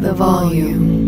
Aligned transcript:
the 0.00 0.12
volume. 0.12 1.06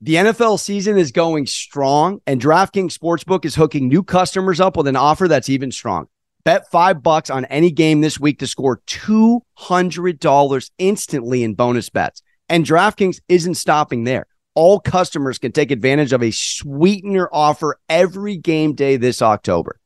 The 0.00 0.14
NFL 0.14 0.58
season 0.58 0.96
is 0.96 1.12
going 1.12 1.46
strong, 1.46 2.20
and 2.26 2.40
DraftKings 2.40 2.96
Sportsbook 2.96 3.44
is 3.44 3.54
hooking 3.54 3.86
new 3.88 4.02
customers 4.02 4.58
up 4.60 4.76
with 4.76 4.86
an 4.86 4.96
offer 4.96 5.28
that's 5.28 5.50
even 5.50 5.70
strong. 5.70 6.06
Bet 6.42 6.70
five 6.70 7.02
bucks 7.02 7.28
on 7.28 7.44
any 7.46 7.70
game 7.70 8.00
this 8.00 8.18
week 8.18 8.38
to 8.38 8.46
score 8.46 8.80
$200 8.86 10.70
instantly 10.78 11.44
in 11.44 11.54
bonus 11.54 11.90
bets. 11.90 12.22
And 12.48 12.64
DraftKings 12.64 13.20
isn't 13.28 13.56
stopping 13.56 14.04
there. 14.04 14.26
All 14.54 14.80
customers 14.80 15.38
can 15.38 15.52
take 15.52 15.70
advantage 15.70 16.14
of 16.14 16.22
a 16.22 16.30
sweetener 16.30 17.28
offer 17.30 17.78
every 17.90 18.38
game 18.38 18.74
day 18.74 18.96
this 18.96 19.20
October. 19.20 19.78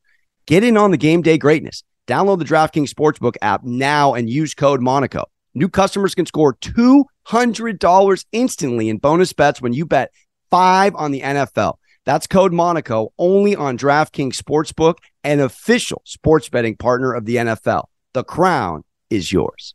Get 0.45 0.63
in 0.63 0.77
on 0.77 0.91
the 0.91 0.97
game 0.97 1.21
day 1.21 1.37
greatness. 1.37 1.83
Download 2.07 2.39
the 2.39 2.45
DraftKings 2.45 2.89
Sportsbook 2.89 3.35
app 3.41 3.63
now 3.65 4.13
and 4.13 4.29
use 4.29 4.53
code 4.53 4.81
Monaco. 4.81 5.25
New 5.55 5.69
customers 5.69 6.13
can 6.13 6.25
score 6.25 6.55
$200 6.55 8.25
instantly 8.33 8.89
in 8.89 8.97
bonus 8.97 9.31
bets 9.31 9.61
when 9.61 9.71
you 9.71 9.85
bet 9.85 10.11
five 10.51 10.93
on 10.95 11.11
the 11.11 11.21
NFL. 11.21 11.75
That's 12.05 12.27
code 12.27 12.51
Monaco 12.53 13.13
only 13.17 13.55
on 13.55 13.77
DraftKings 13.77 14.35
Sportsbook, 14.35 14.95
an 15.23 15.39
official 15.39 16.01
sports 16.05 16.49
betting 16.49 16.75
partner 16.75 17.13
of 17.13 17.23
the 17.25 17.37
NFL. 17.37 17.85
The 18.13 18.25
crown 18.25 18.83
is 19.09 19.31
yours. 19.31 19.73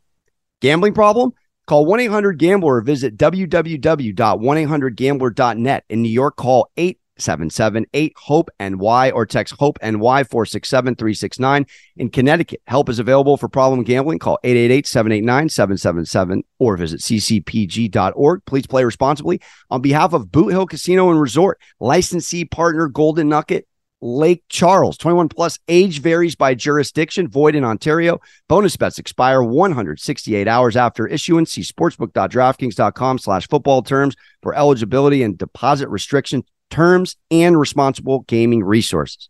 Gambling 0.60 0.94
problem? 0.94 1.32
Call 1.66 1.86
1 1.86 1.98
800 2.00 2.38
Gambler 2.38 2.76
or 2.76 2.82
visit 2.82 3.16
www.1800Gambler.net. 3.16 5.84
In 5.88 6.02
New 6.02 6.10
York, 6.10 6.36
call 6.36 6.70
8 6.76 6.99
877 7.20 7.86
HOPE 8.16 8.50
NY 8.58 9.10
or 9.10 9.26
text 9.26 9.54
HOPE 9.58 9.78
NY 9.82 10.24
467 10.24 10.96
369. 10.96 11.66
In 11.96 12.08
Connecticut, 12.08 12.62
help 12.66 12.88
is 12.88 12.98
available 12.98 13.36
for 13.36 13.48
problem 13.48 13.82
gambling. 13.82 14.18
Call 14.18 14.38
888 14.42 14.86
789 14.86 15.48
777 15.48 16.42
or 16.58 16.76
visit 16.76 17.00
ccpg.org. 17.00 18.44
Please 18.46 18.66
play 18.66 18.84
responsibly. 18.84 19.40
On 19.70 19.80
behalf 19.80 20.12
of 20.12 20.32
Boot 20.32 20.50
Hill 20.50 20.66
Casino 20.66 21.10
and 21.10 21.20
Resort, 21.20 21.60
licensee 21.78 22.44
partner 22.44 22.88
Golden 22.88 23.28
Nugget. 23.28 23.66
Lake 24.02 24.42
Charles. 24.48 24.96
21 24.96 25.28
plus 25.28 25.58
age 25.68 26.00
varies 26.00 26.34
by 26.34 26.54
jurisdiction, 26.54 27.28
void 27.28 27.54
in 27.54 27.64
Ontario. 27.64 28.18
Bonus 28.48 28.74
bets 28.74 28.98
expire 28.98 29.42
168 29.42 30.48
hours 30.48 30.74
after 30.74 31.06
issuance. 31.06 31.52
See 31.52 31.60
sportsbook.draftkings.com 31.60 33.18
slash 33.18 33.46
football 33.48 33.82
terms 33.82 34.16
for 34.42 34.54
eligibility 34.54 35.22
and 35.22 35.36
deposit 35.36 35.90
restrictions 35.90 36.44
terms, 36.70 37.16
and 37.30 37.58
responsible 37.58 38.20
gaming 38.20 38.64
resources. 38.64 39.28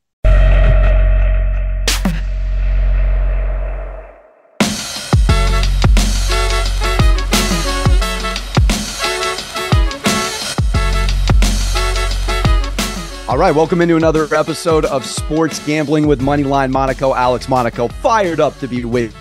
All 13.31 13.39
right, 13.39 13.55
welcome 13.55 13.81
into 13.81 13.95
another 13.95 14.27
episode 14.35 14.85
of 14.87 15.07
Sports 15.07 15.65
Gambling 15.65 16.09
with 16.09 16.21
Moneyline 16.21 16.73
Monaco. 16.73 17.15
Alex 17.15 17.49
Monaco 17.49 17.87
fired 17.87 18.41
up 18.41 18.59
to 18.59 18.67
be 18.67 18.85
with 18.85 19.15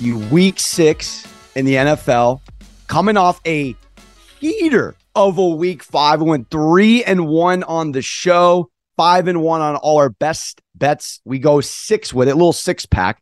you. 0.00 0.16
Week 0.28 0.60
six 0.60 1.26
in 1.56 1.64
the 1.64 1.74
NFL, 1.74 2.40
coming 2.86 3.16
off 3.16 3.40
a 3.44 3.74
heater 4.38 4.94
of 5.18 5.36
a 5.36 5.48
week 5.48 5.82
five. 5.82 6.22
We 6.22 6.30
went 6.30 6.48
three 6.48 7.02
and 7.02 7.26
one 7.26 7.64
on 7.64 7.90
the 7.90 8.02
show, 8.02 8.70
five 8.96 9.26
and 9.26 9.42
one 9.42 9.60
on 9.60 9.74
all 9.74 9.98
our 9.98 10.10
best 10.10 10.62
bets. 10.76 11.20
We 11.24 11.40
go 11.40 11.60
six 11.60 12.14
with 12.14 12.28
it, 12.28 12.36
little 12.36 12.52
six 12.52 12.86
pack. 12.86 13.20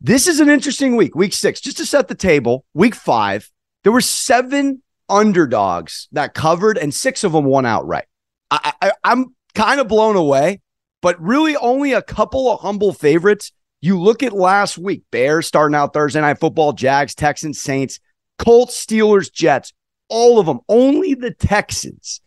This 0.00 0.28
is 0.28 0.38
an 0.38 0.48
interesting 0.48 0.94
week, 0.94 1.16
week 1.16 1.32
six. 1.32 1.60
Just 1.60 1.78
to 1.78 1.86
set 1.86 2.06
the 2.06 2.14
table, 2.14 2.64
week 2.72 2.94
five, 2.94 3.50
there 3.82 3.90
were 3.90 4.00
seven 4.00 4.80
underdogs 5.08 6.08
that 6.12 6.34
covered, 6.34 6.78
and 6.78 6.94
six 6.94 7.24
of 7.24 7.32
them 7.32 7.46
won 7.46 7.66
outright. 7.66 8.06
I, 8.52 8.72
I, 8.80 8.92
I'm 9.02 9.34
kind 9.56 9.80
of 9.80 9.88
blown 9.88 10.14
away, 10.14 10.60
but 11.02 11.20
really 11.20 11.56
only 11.56 11.94
a 11.94 12.02
couple 12.02 12.48
of 12.52 12.60
humble 12.60 12.92
favorites. 12.92 13.50
You 13.80 14.00
look 14.00 14.22
at 14.22 14.32
last 14.32 14.78
week 14.78 15.02
Bears 15.10 15.48
starting 15.48 15.74
out 15.74 15.94
Thursday 15.94 16.20
night 16.20 16.38
football, 16.38 16.72
Jags, 16.74 17.16
Texans, 17.16 17.60
Saints, 17.60 17.98
Colts, 18.38 18.86
Steelers, 18.86 19.32
Jets 19.32 19.72
all 20.08 20.38
of 20.38 20.46
them. 20.46 20.60
Only 20.68 21.14
the 21.14 21.32
Texans 21.32 22.20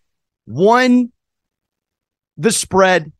won 0.45 1.11
the 2.37 2.51
spread, 2.51 3.11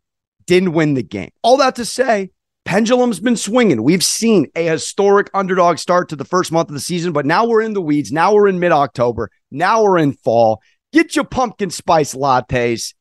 didn't 0.46 0.74
win 0.74 0.94
the 0.94 1.04
game. 1.04 1.32
All 1.42 1.58
that 1.58 1.76
to 1.76 1.86
say, 1.86 2.32
pendulum's 2.66 3.20
been 3.20 3.38
swinging. 3.38 3.84
We've 3.84 4.04
seen 4.04 4.48
a 4.56 4.68
historic 4.68 5.30
underdog 5.34 5.78
start 5.78 6.10
to 6.10 6.16
the 6.16 6.26
first 6.26 6.52
month 6.52 6.70
of 6.70 6.74
the 6.74 6.80
season, 6.80 7.14
but 7.14 7.26
now 7.26 7.46
we're 7.46 7.62
in 7.62 7.74
the 7.74 7.82
weeds. 7.82 8.12
Now 8.12 8.34
we're 8.34 8.48
in 8.48 8.60
mid 8.60 8.72
October. 8.72 9.30
Now 9.52 9.84
we're 9.84 9.98
in 9.98 10.14
fall. 10.14 10.62
Get 10.94 11.16
your 11.16 11.26
pumpkin 11.26 11.70
spice 11.70 12.14
lattes. 12.14 12.94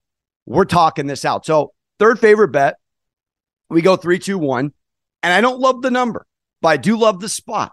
We're 0.46 0.64
talking 0.64 1.06
this 1.06 1.24
out. 1.24 1.44
So, 1.44 1.72
third 1.98 2.18
favorite 2.18 2.52
bet, 2.52 2.76
we 3.68 3.82
go 3.82 3.96
three, 3.96 4.18
two, 4.18 4.38
one. 4.38 4.72
And 5.22 5.32
I 5.32 5.40
don't 5.40 5.58
love 5.58 5.82
the 5.82 5.90
number, 5.90 6.24
but 6.62 6.68
I 6.68 6.76
do 6.76 6.96
love 6.96 7.20
the 7.20 7.28
spot. 7.28 7.72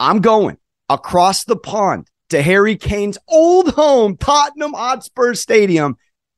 I'm 0.00 0.20
going 0.20 0.58
across 0.88 1.44
the 1.44 1.56
pond 1.56 2.08
to 2.30 2.42
Harry 2.42 2.76
Kane's 2.76 3.18
old 3.28 3.70
home, 3.74 4.16
Tottenham 4.16 4.72
Hotspur 4.72 5.34
Stadium. 5.34 5.96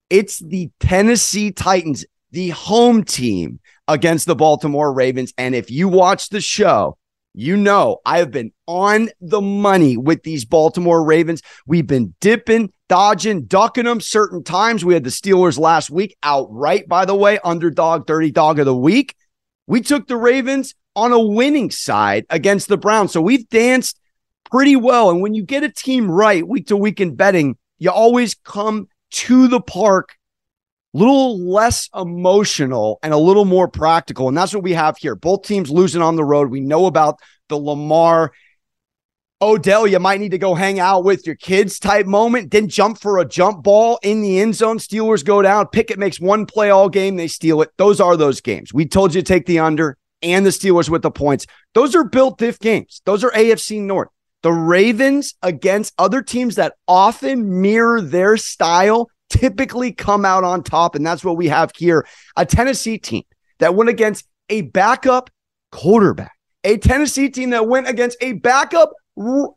It's 0.08 0.38
the 0.38 0.70
Tennessee 0.80 1.52
Titans, 1.52 2.04
the 2.30 2.50
home 2.50 3.04
team 3.04 3.60
against 3.88 4.26
the 4.26 4.36
Baltimore 4.36 4.92
Ravens. 4.92 5.32
And 5.36 5.54
if 5.54 5.70
you 5.70 5.88
watch 5.88 6.28
the 6.28 6.40
show, 6.40 6.96
you 7.32 7.56
know 7.56 7.98
I 8.04 8.18
have 8.18 8.30
been 8.30 8.52
on 8.66 9.10
the 9.20 9.40
money 9.40 9.96
with 9.96 10.22
these 10.22 10.44
Baltimore 10.44 11.04
Ravens. 11.04 11.42
We've 11.66 11.86
been 11.86 12.14
dipping, 12.20 12.72
dodging, 12.88 13.44
ducking 13.44 13.84
them 13.84 14.00
certain 14.00 14.42
times. 14.42 14.84
We 14.84 14.94
had 14.94 15.04
the 15.04 15.10
Steelers 15.10 15.58
last 15.58 15.90
week 15.90 16.16
outright, 16.22 16.88
by 16.88 17.04
the 17.04 17.14
way, 17.14 17.38
underdog, 17.44 18.06
dirty 18.06 18.32
dog 18.32 18.58
of 18.58 18.66
the 18.66 18.76
week. 18.76 19.14
We 19.68 19.80
took 19.80 20.08
the 20.08 20.16
Ravens 20.16 20.74
on 20.96 21.12
a 21.12 21.20
winning 21.20 21.70
side 21.70 22.26
against 22.30 22.66
the 22.66 22.76
Browns. 22.76 23.12
So 23.12 23.20
we've 23.20 23.48
danced 23.48 23.99
pretty 24.50 24.76
well. 24.76 25.10
And 25.10 25.20
when 25.20 25.34
you 25.34 25.42
get 25.42 25.64
a 25.64 25.70
team 25.70 26.10
right 26.10 26.46
week 26.46 26.68
to 26.68 26.76
week 26.76 27.00
in 27.00 27.14
betting, 27.14 27.56
you 27.78 27.90
always 27.90 28.34
come 28.34 28.88
to 29.10 29.48
the 29.48 29.60
park 29.60 30.16
a 30.94 30.98
little 30.98 31.38
less 31.38 31.88
emotional 31.94 32.98
and 33.02 33.12
a 33.12 33.18
little 33.18 33.44
more 33.44 33.68
practical. 33.68 34.28
And 34.28 34.36
that's 34.36 34.52
what 34.52 34.64
we 34.64 34.72
have 34.72 34.98
here. 34.98 35.14
Both 35.14 35.42
teams 35.42 35.70
losing 35.70 36.02
on 36.02 36.16
the 36.16 36.24
road. 36.24 36.50
We 36.50 36.60
know 36.60 36.86
about 36.86 37.20
the 37.48 37.56
Lamar 37.56 38.32
Odell, 39.42 39.86
you 39.86 39.98
might 39.98 40.20
need 40.20 40.32
to 40.32 40.38
go 40.38 40.54
hang 40.54 40.80
out 40.80 41.02
with 41.02 41.26
your 41.26 41.34
kids 41.34 41.78
type 41.78 42.04
moment. 42.04 42.50
Then 42.50 42.68
jump 42.68 43.00
for 43.00 43.18
a 43.18 43.24
jump 43.24 43.62
ball 43.62 43.98
in 44.02 44.20
the 44.20 44.38
end 44.38 44.54
zone. 44.54 44.78
Steelers 44.78 45.24
go 45.24 45.40
down. 45.40 45.68
Pickett 45.68 45.98
makes 45.98 46.20
one 46.20 46.44
play 46.44 46.68
all 46.68 46.90
game. 46.90 47.16
They 47.16 47.26
steal 47.26 47.62
it. 47.62 47.70
Those 47.78 48.00
are 48.00 48.18
those 48.18 48.42
games. 48.42 48.74
We 48.74 48.86
told 48.86 49.14
you 49.14 49.22
to 49.22 49.26
take 49.26 49.46
the 49.46 49.60
under 49.60 49.96
and 50.20 50.44
the 50.44 50.50
Steelers 50.50 50.90
with 50.90 51.00
the 51.00 51.10
points. 51.10 51.46
Those 51.72 51.94
are 51.96 52.04
built 52.04 52.38
diff 52.38 52.58
games. 52.58 53.00
Those 53.06 53.24
are 53.24 53.30
AFC 53.30 53.80
North. 53.80 54.08
The 54.42 54.52
Ravens 54.52 55.34
against 55.42 55.94
other 55.98 56.22
teams 56.22 56.54
that 56.56 56.74
often 56.88 57.60
mirror 57.60 58.00
their 58.00 58.36
style 58.36 59.10
typically 59.28 59.92
come 59.92 60.24
out 60.24 60.44
on 60.44 60.62
top. 60.62 60.94
And 60.94 61.06
that's 61.06 61.24
what 61.24 61.36
we 61.36 61.48
have 61.48 61.72
here. 61.76 62.06
A 62.36 62.46
Tennessee 62.46 62.98
team 62.98 63.24
that 63.58 63.74
went 63.74 63.90
against 63.90 64.26
a 64.48 64.62
backup 64.62 65.30
quarterback, 65.70 66.32
a 66.64 66.78
Tennessee 66.78 67.28
team 67.28 67.50
that 67.50 67.68
went 67.68 67.88
against 67.88 68.16
a 68.20 68.32
backup 68.32 68.92
r- 69.16 69.50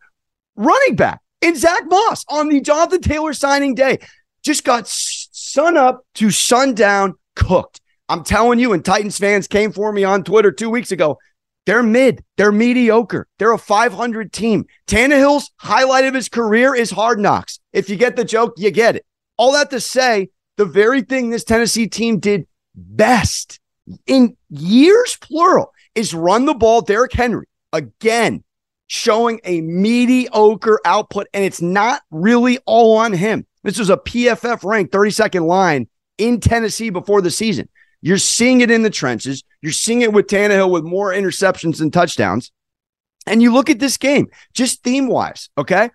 running 0.56 0.96
back 0.96 1.20
in 1.42 1.56
Zack 1.56 1.84
Moss 1.88 2.24
on 2.30 2.50
the 2.50 2.62
Jonathan 2.62 3.02
Taylor 3.02 3.34
signing 3.34 3.76
day. 3.76 4.00
Just 4.44 4.64
got 4.64 4.88
sun 4.88 5.78
up 5.78 6.06
to 6.16 6.30
sundown 6.30 7.16
cooked. 7.36 7.80
I'm 8.10 8.24
telling 8.24 8.60
you, 8.60 8.74
and 8.74 8.84
Titans 8.84 9.18
fans 9.18 9.48
came 9.48 9.72
for 9.72 9.92
me 9.92 10.04
on 10.04 10.24
Twitter 10.24 10.52
two 10.52 10.70
weeks 10.70 10.92
ago. 10.92 11.18
They're 11.66 11.84
mid. 11.84 12.24
They're 12.38 12.51
mediocre. 12.51 13.28
They're 13.40 13.53
a 13.53 13.57
500 13.57 14.34
team. 14.34 14.66
Tannehill's 14.88 15.51
highlight 15.58 16.05
of 16.05 16.14
his 16.14 16.29
career 16.29 16.76
is 16.76 16.91
hard 16.91 17.20
knocks. 17.20 17.59
If 17.72 17.90
you 17.90 17.96
get 17.96 18.16
the 18.16 18.26
joke, 18.26 18.53
you 18.58 18.72
get 18.72 18.96
it. 18.96 19.05
All 19.38 19.53
that 19.53 19.70
to 19.72 19.79
say, 19.79 20.29
the 20.58 20.66
very 20.66 21.02
thing 21.02 21.29
this 21.29 21.43
Tennessee 21.43 21.88
team 21.88 22.20
did 22.20 22.47
best 22.76 23.59
in 24.05 24.38
years, 24.49 25.17
plural, 25.20 25.73
is 25.96 26.14
run 26.14 26.46
the 26.46 26.53
ball. 26.53 26.82
Derrick 26.82 27.14
Henry, 27.14 27.47
again, 27.72 28.43
showing 28.88 29.40
a 29.43 29.61
mediocre 29.61 30.79
output, 30.85 31.28
and 31.34 31.43
it's 31.43 31.61
not 31.61 32.02
really 32.11 32.59
all 32.66 32.97
on 32.97 33.14
him. 33.14 33.46
This 33.64 33.79
was 33.79 33.90
a 33.90 33.97
PFF 33.97 34.64
ranked 34.64 34.93
32nd 34.93 35.46
line 35.46 35.88
in 36.17 36.40
Tennessee 36.40 36.90
before 36.90 37.22
the 37.22 37.32
season. 37.32 37.70
You're 38.03 38.17
seeing 38.17 38.59
it 38.59 38.70
in 38.70 38.84
the 38.84 38.90
trenches. 38.90 39.46
You're 39.61 39.72
seeing 39.72 40.02
it 40.02 40.11
with 40.11 40.28
Tannehill 40.28 40.70
with 40.70 40.84
more 40.84 41.14
interceptions 41.14 41.79
and 41.79 41.91
touchdowns. 41.91 42.52
And 43.26 43.41
you 43.41 43.53
look 43.53 43.70
at 43.70 43.79
this 43.79 43.96
game, 43.96 44.28
just 44.53 44.84
theme 44.84 45.08
wise, 45.08 45.50
okay? 45.58 45.90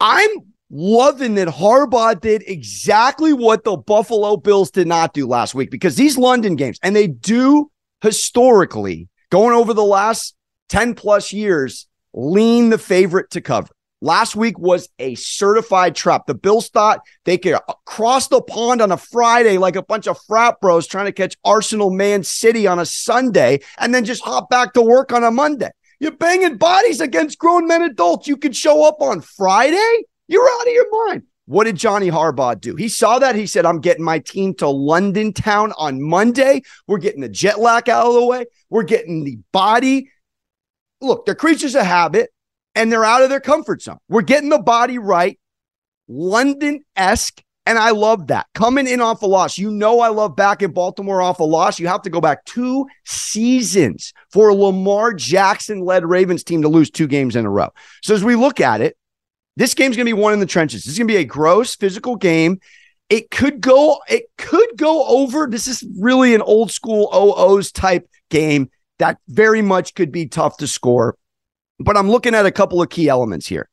I'm 0.00 0.28
loving 0.70 1.36
that 1.36 1.48
Harbaugh 1.48 2.20
did 2.20 2.44
exactly 2.46 3.32
what 3.32 3.64
the 3.64 3.78
Buffalo 3.78 4.36
Bills 4.36 4.70
did 4.70 4.86
not 4.86 5.14
do 5.14 5.26
last 5.26 5.54
week 5.54 5.70
because 5.70 5.96
these 5.96 6.18
London 6.18 6.56
games, 6.56 6.78
and 6.82 6.94
they 6.94 7.06
do 7.06 7.70
historically, 8.02 9.08
going 9.30 9.54
over 9.54 9.72
the 9.72 9.82
last 9.82 10.34
10 10.68 10.94
plus 10.94 11.32
years, 11.32 11.86
lean 12.12 12.68
the 12.68 12.76
favorite 12.76 13.30
to 13.30 13.40
cover. 13.40 13.68
Last 14.00 14.36
week 14.36 14.58
was 14.58 14.88
a 14.98 15.14
certified 15.14 15.94
trap. 15.94 16.26
The 16.26 16.34
Bills 16.34 16.68
thought 16.68 17.00
they 17.24 17.38
could 17.38 17.56
cross 17.84 18.28
the 18.28 18.42
pond 18.42 18.80
on 18.80 18.92
a 18.92 18.96
Friday 18.96 19.58
like 19.58 19.76
a 19.76 19.82
bunch 19.82 20.06
of 20.06 20.18
frat 20.26 20.60
bros 20.60 20.86
trying 20.86 21.06
to 21.06 21.12
catch 21.12 21.36
Arsenal 21.44 21.90
Man 21.90 22.22
City 22.22 22.66
on 22.66 22.78
a 22.78 22.86
Sunday 22.86 23.60
and 23.78 23.94
then 23.94 24.04
just 24.04 24.22
hop 24.22 24.50
back 24.50 24.72
to 24.74 24.82
work 24.82 25.12
on 25.12 25.24
a 25.24 25.30
Monday. 25.30 25.70
You're 26.00 26.12
banging 26.12 26.58
bodies 26.58 27.00
against 27.00 27.38
grown 27.38 27.66
men 27.66 27.82
adults. 27.82 28.28
You 28.28 28.36
could 28.36 28.54
show 28.54 28.86
up 28.86 29.00
on 29.00 29.20
Friday. 29.20 30.04
You're 30.28 30.48
out 30.48 30.66
of 30.66 30.72
your 30.72 31.06
mind. 31.06 31.24
What 31.46 31.64
did 31.64 31.76
Johnny 31.76 32.10
Harbaugh 32.10 32.60
do? 32.60 32.76
He 32.76 32.88
saw 32.88 33.18
that. 33.18 33.34
He 33.34 33.46
said, 33.46 33.64
I'm 33.64 33.80
getting 33.80 34.04
my 34.04 34.18
team 34.18 34.54
to 34.56 34.68
London 34.68 35.32
town 35.32 35.72
on 35.78 36.00
Monday. 36.02 36.62
We're 36.86 36.98
getting 36.98 37.22
the 37.22 37.28
jet 37.28 37.58
lag 37.58 37.88
out 37.88 38.06
of 38.06 38.12
the 38.14 38.26
way. 38.26 38.44
We're 38.68 38.82
getting 38.82 39.24
the 39.24 39.38
body. 39.50 40.10
Look, 41.00 41.24
they're 41.24 41.34
creatures 41.34 41.74
of 41.74 41.86
habit 41.86 42.30
and 42.78 42.92
they're 42.92 43.04
out 43.04 43.22
of 43.22 43.28
their 43.28 43.40
comfort 43.40 43.82
zone. 43.82 43.98
We're 44.08 44.22
getting 44.22 44.50
the 44.50 44.60
body 44.60 44.98
right, 44.98 45.38
London 46.06 46.84
esque. 46.94 47.42
And 47.66 47.76
I 47.76 47.90
love 47.90 48.28
that. 48.28 48.46
Coming 48.54 48.86
in 48.86 49.02
off 49.02 49.20
a 49.20 49.26
loss. 49.26 49.58
You 49.58 49.70
know, 49.70 50.00
I 50.00 50.08
love 50.08 50.36
back 50.36 50.62
in 50.62 50.70
Baltimore 50.70 51.20
off 51.20 51.40
a 51.40 51.44
loss. 51.44 51.78
You 51.78 51.88
have 51.88 52.00
to 52.02 52.10
go 52.10 52.20
back 52.20 52.44
two 52.46 52.86
seasons 53.04 54.14
for 54.30 54.54
Lamar 54.54 55.12
Jackson 55.12 55.80
led 55.84 56.06
Ravens 56.06 56.44
team 56.44 56.62
to 56.62 56.68
lose 56.68 56.88
two 56.88 57.06
games 57.08 57.36
in 57.36 57.44
a 57.44 57.50
row. 57.50 57.68
So 58.02 58.14
as 58.14 58.24
we 58.24 58.36
look 58.36 58.60
at 58.60 58.80
it, 58.80 58.96
this 59.56 59.74
game's 59.74 59.96
going 59.96 60.06
to 60.06 60.14
be 60.14 60.18
one 60.18 60.32
in 60.32 60.40
the 60.40 60.46
trenches. 60.46 60.84
This 60.84 60.92
is 60.92 60.98
going 60.98 61.08
to 61.08 61.14
be 61.14 61.20
a 61.20 61.24
gross 61.24 61.74
physical 61.74 62.14
game. 62.14 62.60
It 63.10 63.30
could 63.30 63.60
go, 63.60 63.98
it 64.08 64.26
could 64.38 64.70
go 64.76 65.04
over. 65.04 65.48
This 65.50 65.66
is 65.66 65.84
really 65.98 66.34
an 66.34 66.42
old 66.42 66.70
school 66.70 67.10
OOs 67.12 67.72
type 67.72 68.08
game 68.30 68.70
that 68.98 69.18
very 69.28 69.62
much 69.62 69.94
could 69.94 70.12
be 70.12 70.26
tough 70.26 70.58
to 70.58 70.66
score. 70.68 71.16
But 71.78 71.96
I'm 71.96 72.10
looking 72.10 72.34
at 72.34 72.46
a 72.46 72.50
couple 72.50 72.82
of 72.82 72.90
key 72.90 73.08
elements 73.08 73.46
here. 73.46 73.68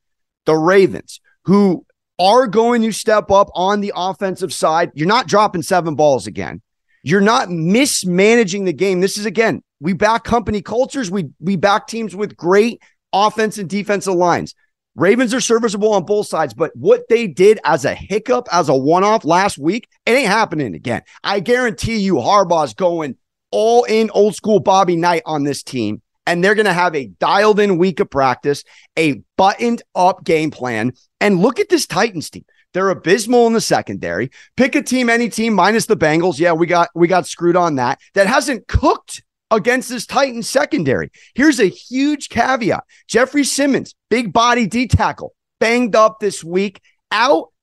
The 0.46 0.56
Ravens, 0.56 1.20
who 1.46 1.86
are 2.20 2.48
going 2.48 2.82
to 2.82 2.92
step 2.92 3.30
up 3.32 3.50
on 3.54 3.82
the 3.82 3.94
offensive 3.96 4.54
side. 4.54 4.92
You're 4.94 5.08
not 5.08 5.28
dropping 5.28 5.64
seven 5.64 5.96
balls 5.96 6.28
again. 6.28 6.62
You're 7.04 7.22
not 7.22 7.50
mismanaging 7.50 8.66
the 8.66 8.74
game. 8.74 9.02
This 9.02 9.18
is 9.18 9.26
again, 9.26 9.62
we 9.80 9.94
back 9.94 10.24
company 10.24 10.62
cultures. 10.62 11.12
We 11.12 11.30
we 11.40 11.56
back 11.56 11.88
teams 11.88 12.16
with 12.16 12.36
great 12.36 12.82
offense 13.14 13.58
and 13.58 13.70
defensive 13.70 14.16
lines. 14.16 14.56
Ravens 14.96 15.34
are 15.34 15.42
serviceable 15.42 15.94
on 15.94 16.06
both 16.06 16.28
sides, 16.28 16.54
but 16.54 16.72
what 16.74 17.04
they 17.10 17.28
did 17.28 17.60
as 17.66 17.84
a 17.84 17.94
hiccup, 17.94 18.48
as 18.52 18.70
a 18.70 18.76
one 18.76 19.04
off 19.04 19.26
last 19.26 19.58
week, 19.58 19.90
it 20.06 20.12
ain't 20.12 20.28
happening 20.28 20.74
again. 20.74 21.02
I 21.22 21.42
guarantee 21.42 21.98
you, 21.98 22.16
Harbaugh's 22.16 22.74
going 22.74 23.18
all 23.52 23.84
in 23.84 24.10
old 24.12 24.36
school 24.36 24.62
Bobby 24.62 24.96
Knight 24.96 25.22
on 25.26 25.44
this 25.44 25.64
team, 25.64 26.02
and 26.26 26.44
they're 26.44 26.56
going 26.56 26.66
to 26.66 26.74
have 26.74 26.96
a 26.96 27.08
dialed 27.08 27.60
in 27.60 27.78
week 27.78 28.00
of 28.00 28.10
practice, 28.10 28.64
a 28.98 29.22
buttoned 29.38 29.82
up 29.94 30.24
game 30.24 30.52
plan. 30.52 30.94
And 31.22 31.40
look 31.40 31.60
at 31.60 31.70
this 31.70 31.86
Titans 31.88 32.30
team. 32.30 32.46
They're 32.74 32.90
abysmal 32.90 33.48
in 33.48 33.54
the 33.54 33.62
secondary. 33.62 34.32
Pick 34.58 34.76
a 34.76 34.82
team, 34.82 35.10
any 35.10 35.30
team 35.30 35.54
minus 35.54 35.86
the 35.86 35.96
Bengals. 35.96 36.40
Yeah, 36.40 36.52
we 36.52 36.68
got 36.68 36.90
we 36.94 37.08
got 37.08 37.26
screwed 37.26 37.56
on 37.56 37.76
that. 37.76 38.00
That 38.16 38.28
hasn't 38.28 38.68
cooked 38.68 39.24
against 39.50 39.90
this 39.90 40.06
Titans 40.06 40.50
secondary. 40.50 41.10
Here's 41.36 41.60
a 41.60 41.68
huge 41.68 42.28
caveat 42.28 42.84
Jeffery 43.08 43.46
Simmons, 43.46 43.96
big 44.10 44.34
body 44.34 44.68
D 44.68 44.88
tackle, 44.88 45.34
banged 45.60 45.96
up 45.96 46.20
this 46.20 46.44
week, 46.44 46.82
out 47.12 47.54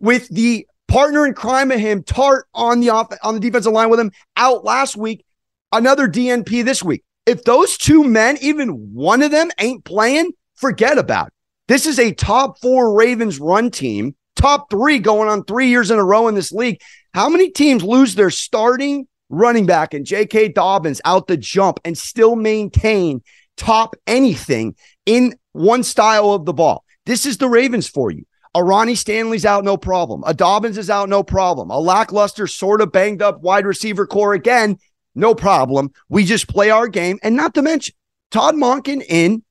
with 0.00 0.28
the 0.28 0.66
partner 0.88 1.26
in 1.26 1.34
crime 1.34 1.70
of 1.70 1.78
him, 1.78 2.02
Tart 2.02 2.46
on 2.54 2.80
the 2.80 2.90
off 2.90 3.08
on 3.22 3.34
the 3.34 3.40
defensive 3.40 3.72
line 3.72 3.90
with 3.90 4.00
him, 4.00 4.12
out 4.36 4.64
last 4.64 4.96
week. 4.96 5.24
Another 5.72 6.08
DNP 6.08 6.64
this 6.64 6.82
week. 6.82 7.04
If 7.26 7.44
those 7.44 7.76
two 7.76 8.04
men, 8.04 8.38
even 8.40 8.94
one 8.94 9.22
of 9.22 9.30
them, 9.30 9.50
ain't 9.58 9.84
playing, 9.84 10.32
forget 10.54 10.96
about 10.96 11.28
it. 11.28 11.32
This 11.68 11.86
is 11.86 11.98
a 11.98 12.14
top 12.14 12.60
four 12.60 12.96
Ravens 12.96 13.40
run 13.40 13.70
team, 13.70 14.14
top 14.36 14.70
three 14.70 15.00
going 15.00 15.28
on 15.28 15.44
three 15.44 15.68
years 15.68 15.90
in 15.90 15.98
a 15.98 16.04
row 16.04 16.28
in 16.28 16.36
this 16.36 16.52
league. 16.52 16.80
How 17.12 17.28
many 17.28 17.50
teams 17.50 17.82
lose 17.82 18.14
their 18.14 18.30
starting 18.30 19.08
running 19.28 19.66
back 19.66 19.94
and 19.94 20.06
J.K. 20.06 20.48
Dobbins 20.48 21.00
out 21.04 21.26
the 21.26 21.36
jump 21.36 21.80
and 21.84 21.98
still 21.98 22.36
maintain 22.36 23.22
top 23.56 23.96
anything 24.06 24.76
in 25.04 25.34
one 25.52 25.82
style 25.82 26.32
of 26.32 26.44
the 26.44 26.52
ball. 26.52 26.84
This 27.06 27.26
is 27.26 27.38
the 27.38 27.48
Ravens 27.48 27.88
for 27.88 28.10
you. 28.10 28.24
A 28.54 28.62
Ronnie 28.62 28.94
Stanley's 28.94 29.44
out, 29.44 29.64
no 29.64 29.76
problem. 29.76 30.22
A 30.26 30.32
Dobbins 30.32 30.78
is 30.78 30.88
out, 30.88 31.08
no 31.08 31.22
problem. 31.22 31.70
A 31.70 31.78
lackluster, 31.78 32.46
sort 32.46 32.80
of 32.80 32.92
banged 32.92 33.22
up 33.22 33.40
wide 33.40 33.66
receiver 33.66 34.06
core 34.06 34.32
again, 34.32 34.78
no 35.16 35.34
problem. 35.34 35.90
We 36.08 36.24
just 36.24 36.46
play 36.46 36.70
our 36.70 36.86
game. 36.86 37.18
And 37.22 37.34
not 37.34 37.54
to 37.54 37.62
mention, 37.62 37.94
Todd 38.30 38.54
Monken 38.54 39.02
in, 39.08 39.42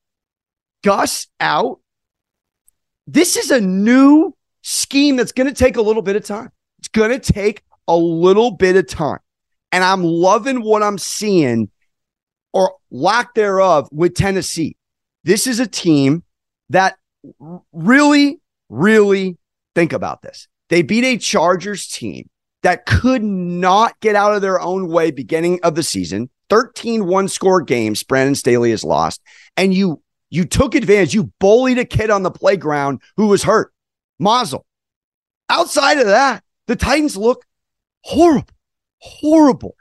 Gus 0.83 1.27
out. 1.39 1.79
This 3.07 3.35
is 3.35 3.51
a 3.51 3.59
new 3.59 4.35
scheme 4.61 5.15
that's 5.15 5.31
going 5.31 5.47
to 5.47 5.53
take 5.53 5.77
a 5.77 5.81
little 5.81 6.01
bit 6.01 6.15
of 6.15 6.23
time. 6.23 6.51
It's 6.79 6.87
going 6.87 7.19
to 7.19 7.33
take 7.33 7.63
a 7.87 7.95
little 7.95 8.51
bit 8.51 8.75
of 8.75 8.87
time. 8.87 9.19
And 9.71 9.83
I'm 9.83 10.03
loving 10.03 10.61
what 10.61 10.83
I'm 10.83 10.97
seeing 10.97 11.69
or 12.53 12.75
lack 12.91 13.33
thereof 13.33 13.89
with 13.91 14.15
Tennessee. 14.15 14.77
This 15.23 15.47
is 15.47 15.59
a 15.59 15.67
team 15.67 16.23
that 16.69 16.97
really, 17.73 18.39
really 18.69 19.37
think 19.73 19.93
about 19.93 20.21
this. 20.21 20.47
They 20.69 20.83
beat 20.83 21.03
a 21.03 21.17
Chargers 21.17 21.87
team 21.87 22.29
that 22.65 22.87
could 22.87 23.23
not 23.23 23.99
get 23.99 24.15
out 24.15 24.33
of 24.33 24.41
their 24.41 24.59
own 24.59 24.87
way 24.87 25.11
beginning 25.11 25.59
of 25.61 25.75
the 25.75 25.83
season. 25.83 26.31
13 26.49 27.05
one 27.05 27.27
score 27.27 27.61
games 27.61 28.01
Brandon 28.01 28.33
Staley 28.33 28.71
has 28.71 28.83
lost. 28.83 29.21
And 29.55 29.71
you 29.71 30.01
you 30.31 30.45
took 30.45 30.73
advantage. 30.73 31.13
You 31.13 31.31
bullied 31.39 31.77
a 31.77 31.85
kid 31.85 32.09
on 32.09 32.23
the 32.23 32.31
playground 32.31 33.01
who 33.17 33.27
was 33.27 33.43
hurt. 33.43 33.71
Mazel. 34.17 34.65
Outside 35.47 35.99
of 35.99 36.07
that, 36.07 36.43
the 36.65 36.75
Titans 36.75 37.15
look 37.15 37.45
horrible 38.03 38.49
horrible. 39.05 39.75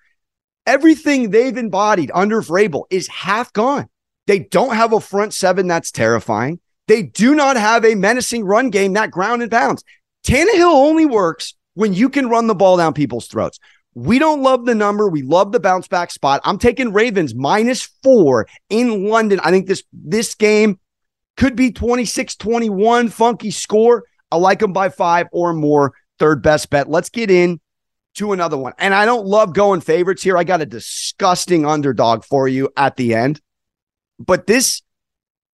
Everything 0.67 1.31
they've 1.31 1.57
embodied 1.57 2.11
under 2.15 2.43
Vrabel 2.43 2.85
is 2.91 3.09
half 3.09 3.51
gone. 3.55 3.89
They 4.27 4.41
don't 4.41 4.77
have 4.77 4.93
a 4.93 5.01
front 5.01 5.33
seven 5.33 5.69
that's 5.69 5.91
terrifying. 5.91 6.61
They 6.87 7.03
do 7.03 7.35
not 7.35 7.57
have 7.57 7.85
a 7.85 7.95
menacing 7.95 8.45
run 8.45 8.69
game 8.69 8.93
that 8.93 9.11
ground 9.11 9.41
and 9.41 9.51
pounds. 9.51 9.83
Tannehill 10.27 10.73
only 10.73 11.07
works 11.07 11.55
when 11.75 11.93
you 11.93 12.09
can 12.09 12.29
run 12.29 12.47
the 12.47 12.55
ball 12.55 12.77
down 12.77 12.95
people's 12.95 13.27
throats. 13.27 13.59
We 13.95 14.19
don't 14.19 14.43
love 14.43 14.65
the 14.65 14.75
number. 14.75 15.09
We 15.09 15.23
love 15.23 15.53
the 15.53 15.61
bounce 15.61 15.87
back 15.87 16.11
spot. 16.11 16.41
I'm 16.45 16.59
taking 16.59 16.93
Ravens 16.93 17.35
minus 17.35 17.83
four 18.03 18.49
in 18.69 19.09
London. 19.09 19.41
I 19.43 19.51
think 19.51 19.67
this 19.67 19.85
this 19.93 20.35
game 20.35 20.81
could 21.37 21.55
be 21.55 21.71
26 21.71 22.37
21, 22.37 23.09
funky 23.09 23.51
score. 23.51 24.05
I 24.33 24.37
like 24.37 24.59
them 24.59 24.73
by 24.73 24.89
five 24.89 25.29
or 25.31 25.53
more. 25.53 25.95
Third 26.19 26.43
best 26.43 26.71
bet. 26.71 26.89
Let's 26.89 27.09
get 27.09 27.31
in 27.31 27.61
to 28.15 28.33
another 28.33 28.57
one. 28.57 28.73
And 28.79 28.95
I 28.95 29.05
don't 29.05 29.27
love 29.27 29.53
going 29.53 29.81
favorites 29.81 30.23
here. 30.23 30.37
I 30.37 30.45
got 30.45 30.61
a 30.61 30.67
disgusting 30.67 31.67
underdog 31.67 32.25
for 32.25 32.49
you 32.49 32.71
at 32.77 32.97
the 32.97 33.15
end. 33.15 33.41
But 34.19 34.47
this 34.47 34.83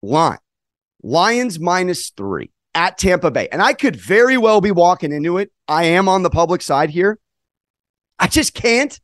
line, 0.03 0.39
Lions 1.03 1.59
minus 1.59 2.11
three 2.11 2.51
at 2.75 2.99
Tampa 2.99 3.31
Bay. 3.31 3.49
And 3.51 3.63
I 3.63 3.73
could 3.73 3.97
very 3.97 4.37
well 4.37 4.61
be 4.61 4.71
walking 4.71 5.13
into 5.13 5.39
it. 5.39 5.51
I 5.69 5.85
am 5.85 6.09
on 6.09 6.23
the 6.23 6.31
public 6.31 6.63
side 6.63 6.91
here. 6.91 7.19
I 8.19 8.27
just 8.27 8.55
can't 8.55 8.99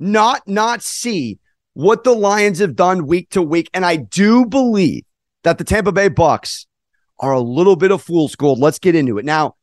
not 0.00 0.46
not 0.48 0.82
see 0.82 1.38
what 1.74 2.04
the 2.04 2.14
Lions 2.14 2.58
have 2.58 2.76
done 2.76 3.06
week 3.06 3.30
to 3.30 3.42
week. 3.42 3.68
And 3.74 3.84
I 3.84 3.96
do 3.96 4.46
believe 4.46 5.04
that 5.42 5.58
the 5.58 5.64
Tampa 5.64 5.92
Bay 5.92 6.08
Bucks 6.08 6.66
are 7.18 7.32
a 7.32 7.40
little 7.40 7.76
bit 7.76 7.90
of 7.90 8.02
fool's 8.02 8.34
gold. 8.34 8.58
Let's 8.58 8.78
get 8.78 8.94
into 8.94 9.18
it. 9.18 9.24
Now, 9.24 9.56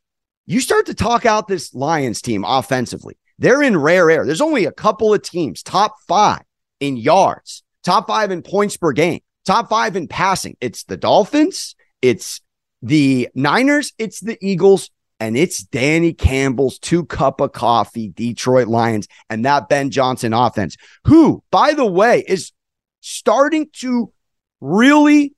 you 0.46 0.60
start 0.60 0.86
to 0.86 0.94
talk 0.94 1.26
out 1.26 1.48
this 1.48 1.74
Lions 1.74 2.22
team 2.22 2.44
offensively. 2.46 3.16
They're 3.38 3.62
in 3.62 3.76
rare 3.76 4.10
air. 4.10 4.24
There's 4.24 4.40
only 4.40 4.64
a 4.64 4.72
couple 4.72 5.12
of 5.12 5.22
teams, 5.22 5.62
top 5.62 5.94
five 6.06 6.42
in 6.80 6.96
yards, 6.96 7.62
top 7.82 8.06
five 8.06 8.30
in 8.30 8.42
points 8.42 8.76
per 8.76 8.92
game, 8.92 9.20
top 9.44 9.68
five 9.68 9.96
in 9.96 10.08
passing. 10.08 10.56
It's 10.60 10.84
the 10.84 10.96
Dolphins, 10.96 11.74
it's 12.00 12.40
the 12.82 13.28
Niners, 13.34 13.92
it's 13.98 14.20
the 14.20 14.36
Eagles, 14.40 14.90
and 15.20 15.36
it's 15.36 15.62
Danny 15.62 16.12
Campbell's 16.12 16.78
two 16.78 17.04
cup 17.04 17.40
of 17.40 17.52
coffee 17.52 18.08
Detroit 18.08 18.66
Lions 18.66 19.06
and 19.30 19.44
that 19.44 19.68
Ben 19.68 19.90
Johnson 19.90 20.32
offense, 20.32 20.76
who, 21.04 21.42
by 21.52 21.74
the 21.74 21.86
way, 21.86 22.24
is 22.26 22.52
starting 23.00 23.68
to 23.74 24.12
really 24.60 25.34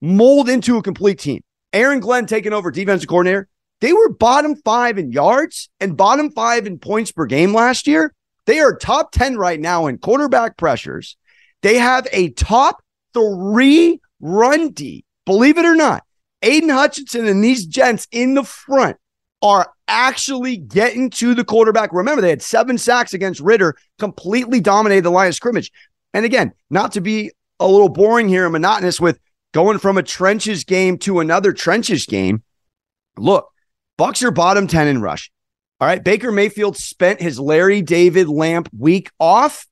mold 0.00 0.48
into 0.48 0.78
a 0.78 0.82
complete 0.82 1.18
team. 1.18 1.42
Aaron 1.72 2.00
Glenn 2.00 2.26
taking 2.26 2.52
over 2.52 2.70
defensive 2.70 3.08
coordinator. 3.08 3.48
They 3.80 3.92
were 3.92 4.12
bottom 4.12 4.56
five 4.56 4.98
in 4.98 5.12
yards 5.12 5.68
and 5.78 5.96
bottom 5.96 6.30
five 6.30 6.66
in 6.66 6.78
points 6.78 7.12
per 7.12 7.26
game 7.26 7.52
last 7.52 7.86
year. 7.86 8.14
They 8.46 8.60
are 8.60 8.74
top 8.74 9.12
10 9.12 9.36
right 9.36 9.60
now 9.60 9.86
in 9.86 9.98
quarterback 9.98 10.56
pressures. 10.56 11.16
They 11.60 11.76
have 11.76 12.08
a 12.12 12.30
top 12.30 12.82
three 13.12 14.00
run 14.20 14.70
D. 14.70 15.04
Believe 15.26 15.58
it 15.58 15.66
or 15.66 15.76
not, 15.76 16.02
Aidan 16.42 16.70
Hutchinson 16.70 17.26
and 17.26 17.42
these 17.42 17.66
gents 17.66 18.06
in 18.12 18.34
the 18.34 18.44
front 18.44 18.96
are 19.42 19.72
actually 19.86 20.56
getting 20.56 21.10
to 21.10 21.34
the 21.34 21.44
quarterback. 21.44 21.92
Remember, 21.92 22.20
they 22.20 22.30
had 22.30 22.42
seven 22.42 22.78
sacks 22.78 23.14
against 23.14 23.40
Ritter, 23.40 23.74
completely 23.98 24.60
dominated 24.60 25.04
the 25.04 25.10
line 25.10 25.28
of 25.28 25.34
scrimmage. 25.34 25.70
And 26.14 26.24
again, 26.24 26.52
not 26.70 26.92
to 26.92 27.00
be 27.00 27.32
a 27.60 27.66
little 27.66 27.88
boring 27.88 28.28
here 28.28 28.44
and 28.44 28.52
monotonous 28.52 29.00
with 29.00 29.18
going 29.52 29.78
from 29.78 29.98
a 29.98 30.02
trenches 30.02 30.64
game 30.64 30.98
to 30.98 31.20
another 31.20 31.52
trenches 31.52 32.06
game. 32.06 32.42
Look, 33.16 33.48
Bucks 33.98 34.22
are 34.22 34.30
bottom 34.30 34.68
10 34.68 34.86
in 34.86 35.02
rush. 35.02 35.30
All 35.80 35.88
right. 35.88 36.02
Baker 36.02 36.30
Mayfield 36.30 36.76
spent 36.76 37.20
his 37.20 37.38
Larry 37.38 37.82
David 37.82 38.28
Lamp 38.28 38.68
week 38.76 39.10
off, 39.18 39.66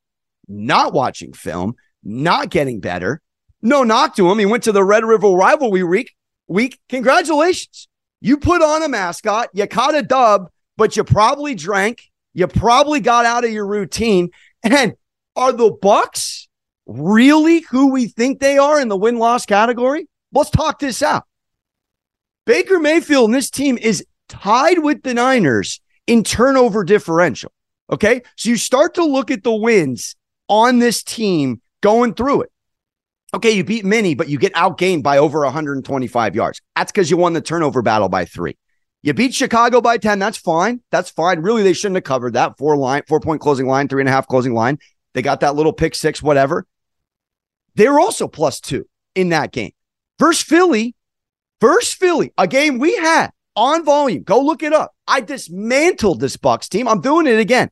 not 0.49 0.93
watching 0.93 1.33
film, 1.33 1.75
not 2.03 2.51
getting 2.51 2.81
better. 2.81 3.23
No 3.63 3.85
knock 3.85 4.17
to 4.17 4.29
him. 4.29 4.39
He 4.39 4.47
went 4.47 4.65
to 4.65 4.73
the 4.73 4.85
Red 4.85 5.05
River 5.05 5.29
rivalry 5.29 5.85
week. 5.85 6.16
Week. 6.49 6.79
Congratulations. 6.88 7.88
You 8.21 8.38
put 8.38 8.62
on 8.62 8.83
a 8.83 8.88
mascot, 8.88 9.50
you 9.53 9.67
caught 9.67 9.95
a 9.95 10.03
dub, 10.03 10.49
but 10.76 10.97
you 10.97 11.05
probably 11.05 11.55
drank, 11.55 12.11
you 12.35 12.47
probably 12.47 13.00
got 13.00 13.26
out 13.26 13.45
of 13.45 13.50
your 13.50 13.67
routine. 13.67 14.31
And 14.62 14.95
are 15.35 15.53
the 15.53 15.71
Bucks 15.71 16.49
really 16.87 17.61
who 17.61 17.93
we 17.93 18.07
think 18.09 18.41
they 18.41 18.59
are 18.59 18.81
in 18.81 18.88
the 18.88 18.97
win-loss 18.97 19.47
category? 19.47 20.09
Let's 20.33 20.50
talk 20.50 20.79
this 20.79 21.03
out. 21.03 21.25
Baker 22.47 22.79
Mayfield 22.79 23.26
and 23.26 23.35
this 23.35 23.50
team 23.50 23.76
is 23.76 24.05
tied 24.29 24.79
with 24.79 25.03
the 25.03 25.15
Niners 25.15 25.81
in 26.07 26.23
turnover 26.25 26.85
differential. 26.85 27.53
Okay. 27.91 28.23
So 28.37 28.50
you 28.50 28.57
start 28.57 28.95
to 28.95 29.05
look 29.05 29.31
at 29.31 29.43
the 29.45 29.55
wins 29.55 30.17
on 30.49 30.79
this 30.79 31.03
team 31.03 31.61
going 31.81 32.15
through 32.15 32.43
it. 32.43 32.53
Okay, 33.35 33.50
you 33.50 33.64
beat 33.64 33.85
Mini, 33.85 34.14
but 34.14 34.28
you 34.28 34.38
get 34.38 34.54
outgained 34.54 35.02
by 35.02 35.18
over 35.18 35.40
125 35.40 36.37
yards. 36.37 36.61
That's 36.76 36.92
because 36.92 37.11
you 37.11 37.16
won 37.16 37.33
the 37.33 37.40
turnover 37.40 37.83
battle 37.83 38.09
by 38.09 38.25
three. 38.25 38.56
You 39.02 39.14
beat 39.14 39.35
Chicago 39.35 39.80
by 39.80 39.99
10. 39.99 40.18
That's 40.18 40.38
fine. 40.38 40.80
That's 40.90 41.11
fine. 41.11 41.40
Really, 41.40 41.62
they 41.62 41.73
shouldn't 41.73 41.97
have 41.97 42.04
covered 42.04 42.35
that. 42.35 42.56
Four 42.56 42.76
line, 42.76 43.02
four 43.09 43.21
point 43.21 43.40
closing 43.40 43.66
line, 43.66 43.88
three 43.88 44.02
and 44.02 44.09
a 44.09 44.12
half 44.12 44.26
closing 44.26 44.54
line. 44.54 44.78
They 45.14 45.23
got 45.23 45.40
that 45.40 45.54
little 45.54 45.73
pick 45.73 45.95
six, 45.95 46.23
whatever. 46.23 46.66
They 47.75 47.88
were 47.88 48.00
also 48.00 48.28
plus 48.28 48.61
two 48.61 48.87
in 49.14 49.30
that 49.30 49.52
game. 49.52 49.73
Versus 50.18 50.42
Philly, 50.42 50.95
versus 51.61 51.92
Philly, 51.95 52.33
a 52.38 52.47
game 52.47 52.78
we 52.78 52.97
had 52.97 53.30
on 53.54 53.85
volume. 53.85 54.23
Go 54.23 54.40
look 54.40 54.62
it 54.62 54.73
up. 54.73 54.95
I 55.06 55.21
dismantled 55.21 56.21
this 56.21 56.37
Bucks 56.37 56.68
team. 56.68 56.88
I'm 56.88 57.00
doing 57.00 57.26
it 57.26 57.38
again. 57.38 57.71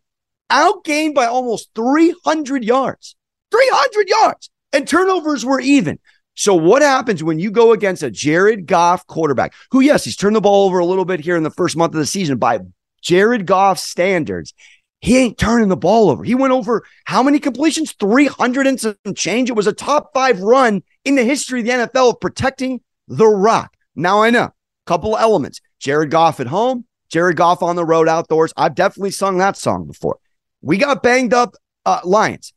Outgained 0.50 1.14
by 1.14 1.26
almost 1.26 1.70
300 1.74 2.64
yards. 2.64 3.16
300 3.50 4.08
yards 4.08 4.50
and 4.74 4.86
turnovers 4.86 5.44
were 5.44 5.60
even. 5.60 5.98
So 6.34 6.54
what 6.54 6.82
happens 6.82 7.22
when 7.22 7.38
you 7.38 7.50
go 7.50 7.72
against 7.72 8.02
a 8.02 8.10
Jared 8.10 8.66
Goff 8.66 9.06
quarterback 9.06 9.54
who, 9.70 9.80
yes, 9.80 10.04
he's 10.04 10.16
turned 10.16 10.34
the 10.34 10.40
ball 10.40 10.66
over 10.66 10.80
a 10.80 10.84
little 10.84 11.04
bit 11.04 11.20
here 11.20 11.36
in 11.36 11.44
the 11.44 11.50
first 11.50 11.76
month 11.76 11.94
of 11.94 12.00
the 12.00 12.06
season 12.06 12.38
by 12.38 12.58
Jared 13.00 13.46
Goff 13.46 13.78
standards. 13.78 14.52
He 15.00 15.18
ain't 15.18 15.38
turning 15.38 15.68
the 15.68 15.76
ball 15.76 16.10
over. 16.10 16.24
He 16.24 16.34
went 16.34 16.52
over 16.52 16.84
how 17.04 17.22
many 17.22 17.38
completions? 17.38 17.92
300 17.92 18.66
and 18.66 18.80
some 18.80 18.96
change. 19.14 19.48
It 19.48 19.56
was 19.56 19.66
a 19.66 19.72
top 19.72 20.12
five 20.12 20.40
run 20.40 20.82
in 21.04 21.14
the 21.14 21.24
history 21.24 21.60
of 21.60 21.66
the 21.66 21.72
NFL 21.72 22.14
of 22.14 22.20
protecting 22.20 22.80
the 23.06 23.26
rock. 23.26 23.76
Now 23.94 24.22
I 24.22 24.30
know 24.30 24.44
a 24.44 24.52
couple 24.86 25.16
elements. 25.16 25.60
Jared 25.78 26.10
Goff 26.10 26.40
at 26.40 26.46
home, 26.46 26.86
Jared 27.10 27.36
Goff 27.36 27.62
on 27.62 27.76
the 27.76 27.84
road 27.84 28.08
outdoors. 28.08 28.52
I've 28.56 28.74
definitely 28.74 29.10
sung 29.10 29.38
that 29.38 29.56
song 29.56 29.86
before. 29.86 30.18
We 30.62 30.78
got 30.78 31.02
banged 31.02 31.34
up 31.34 31.54
uh, 31.84 32.00
Lions. 32.04 32.54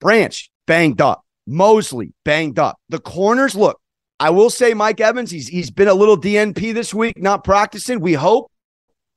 Branch, 0.00 0.50
banged 0.66 1.00
up. 1.00 1.24
Moseley 1.46 2.12
banged 2.24 2.58
up. 2.58 2.78
The 2.88 2.98
corners, 2.98 3.54
look, 3.54 3.80
I 4.20 4.30
will 4.30 4.50
say 4.50 4.74
Mike 4.74 5.00
Evans, 5.00 5.30
he's 5.30 5.48
he's 5.48 5.70
been 5.70 5.88
a 5.88 5.94
little 5.94 6.16
DNP 6.16 6.72
this 6.74 6.94
week, 6.94 7.20
not 7.20 7.44
practicing. 7.44 8.00
We 8.00 8.12
hope 8.12 8.50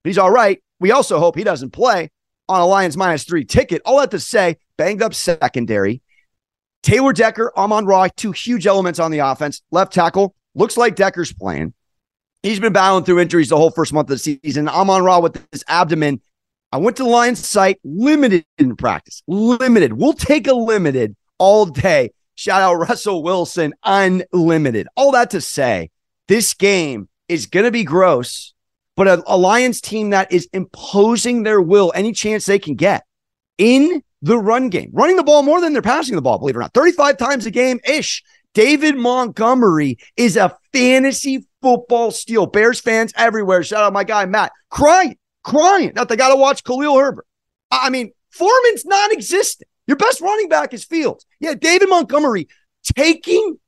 he's 0.04 0.18
all 0.18 0.32
right. 0.32 0.62
We 0.80 0.92
also 0.92 1.20
hope 1.20 1.36
he 1.38 1.44
doesn't 1.44 1.72
play 1.72 2.10
on 2.50 2.62
a 2.62 2.66
Lions 2.66 2.98
minus 2.98 3.24
three 3.24 3.46
ticket. 3.46 3.82
All 3.86 4.00
that 4.00 4.12
to 4.12 4.20
say, 4.20 4.58
banged 4.78 5.02
up 5.02 5.14
secondary. 5.14 6.02
Taylor 6.84 7.14
Decker, 7.14 7.52
Amon 7.58 7.86
Ra, 7.86 8.08
two 8.16 8.32
huge 8.32 8.68
elements 8.68 9.00
on 9.00 9.12
the 9.12 9.20
offense. 9.20 9.62
Left 9.72 9.92
tackle, 9.92 10.36
looks 10.54 10.78
like 10.78 10.96
Decker's 10.96 11.34
playing. 11.34 11.74
He's 12.44 12.60
been 12.60 12.74
battling 12.74 13.06
through 13.06 13.20
injuries 13.20 13.50
the 13.50 13.58
whole 13.58 13.72
first 13.72 13.92
month 13.92 14.10
of 14.10 14.20
the 14.22 14.40
season. 14.44 14.68
Amon 14.68 15.04
Ra 15.04 15.20
with 15.20 15.44
his 15.52 15.64
abdomen. 15.68 16.22
I 16.72 16.78
went 16.78 16.98
to 16.98 17.04
the 17.04 17.10
Lions 17.10 17.46
site, 17.46 17.80
limited 17.84 18.46
in 18.58 18.76
practice, 18.76 19.24
limited. 19.28 19.94
We'll 19.94 20.14
take 20.14 20.48
a 20.48 20.54
limited 20.54 21.16
all 21.38 21.66
day. 21.66 22.12
Shout 22.36 22.62
out 22.62 22.76
Russell 22.76 23.24
Wilson, 23.24 23.74
unlimited. 23.84 24.88
All 24.96 25.12
that 25.12 25.32
to 25.32 25.42
say, 25.42 25.90
this 26.28 26.54
game 26.54 27.08
is 27.28 27.46
going 27.46 27.66
to 27.66 27.72
be 27.72 27.84
gross, 27.84 28.54
but 28.96 29.08
a, 29.08 29.24
a 29.28 29.38
Lions 29.38 29.82
team 29.82 30.12
that 30.12 30.32
is 30.32 30.48
imposing 30.54 31.44
their 31.44 31.62
will 31.62 31.92
any 31.96 32.12
chance 32.12 32.46
they 32.46 32.60
can 32.60 32.76
get 32.76 33.04
in 33.58 34.04
the 34.22 34.38
run 34.38 34.70
game, 34.70 34.90
running 34.92 35.16
the 35.16 35.24
ball 35.24 35.44
more 35.44 35.62
than 35.62 35.74
they're 35.74 35.82
passing 35.82 36.16
the 36.16 36.22
ball, 36.22 36.40
believe 36.40 36.56
it 36.56 36.58
or 36.58 36.62
not, 36.62 36.74
35 36.74 37.18
times 37.18 37.46
a 37.46 37.52
game 37.52 37.80
ish. 37.88 38.24
David 38.54 38.96
Montgomery 38.96 39.98
is 40.16 40.38
a 40.38 40.58
fantasy 40.72 41.46
football 41.62 42.10
steal. 42.12 42.46
Bears 42.46 42.80
fans 42.80 43.14
everywhere. 43.18 43.64
Shout 43.64 43.84
out 43.84 43.94
my 43.94 44.06
guy, 44.06 44.26
Matt, 44.26 44.54
crying, 44.70 45.18
crying. 45.44 45.92
Now 45.94 46.06
they 46.06 46.16
got 46.16 46.30
to 46.30 46.38
watch 46.38 46.64
Khalil 46.64 46.98
Herbert. 46.98 47.28
I 47.70 47.90
mean, 47.90 48.12
Foreman's 48.32 48.86
non 48.86 49.12
existent. 49.12 49.70
Your 49.88 49.98
best 49.98 50.22
running 50.22 50.50
back 50.50 50.74
is 50.74 50.84
Fields. 50.84 51.26
Yeah, 51.40 51.54
David 51.54 51.90
Montgomery 51.90 52.48
taking 52.96 53.60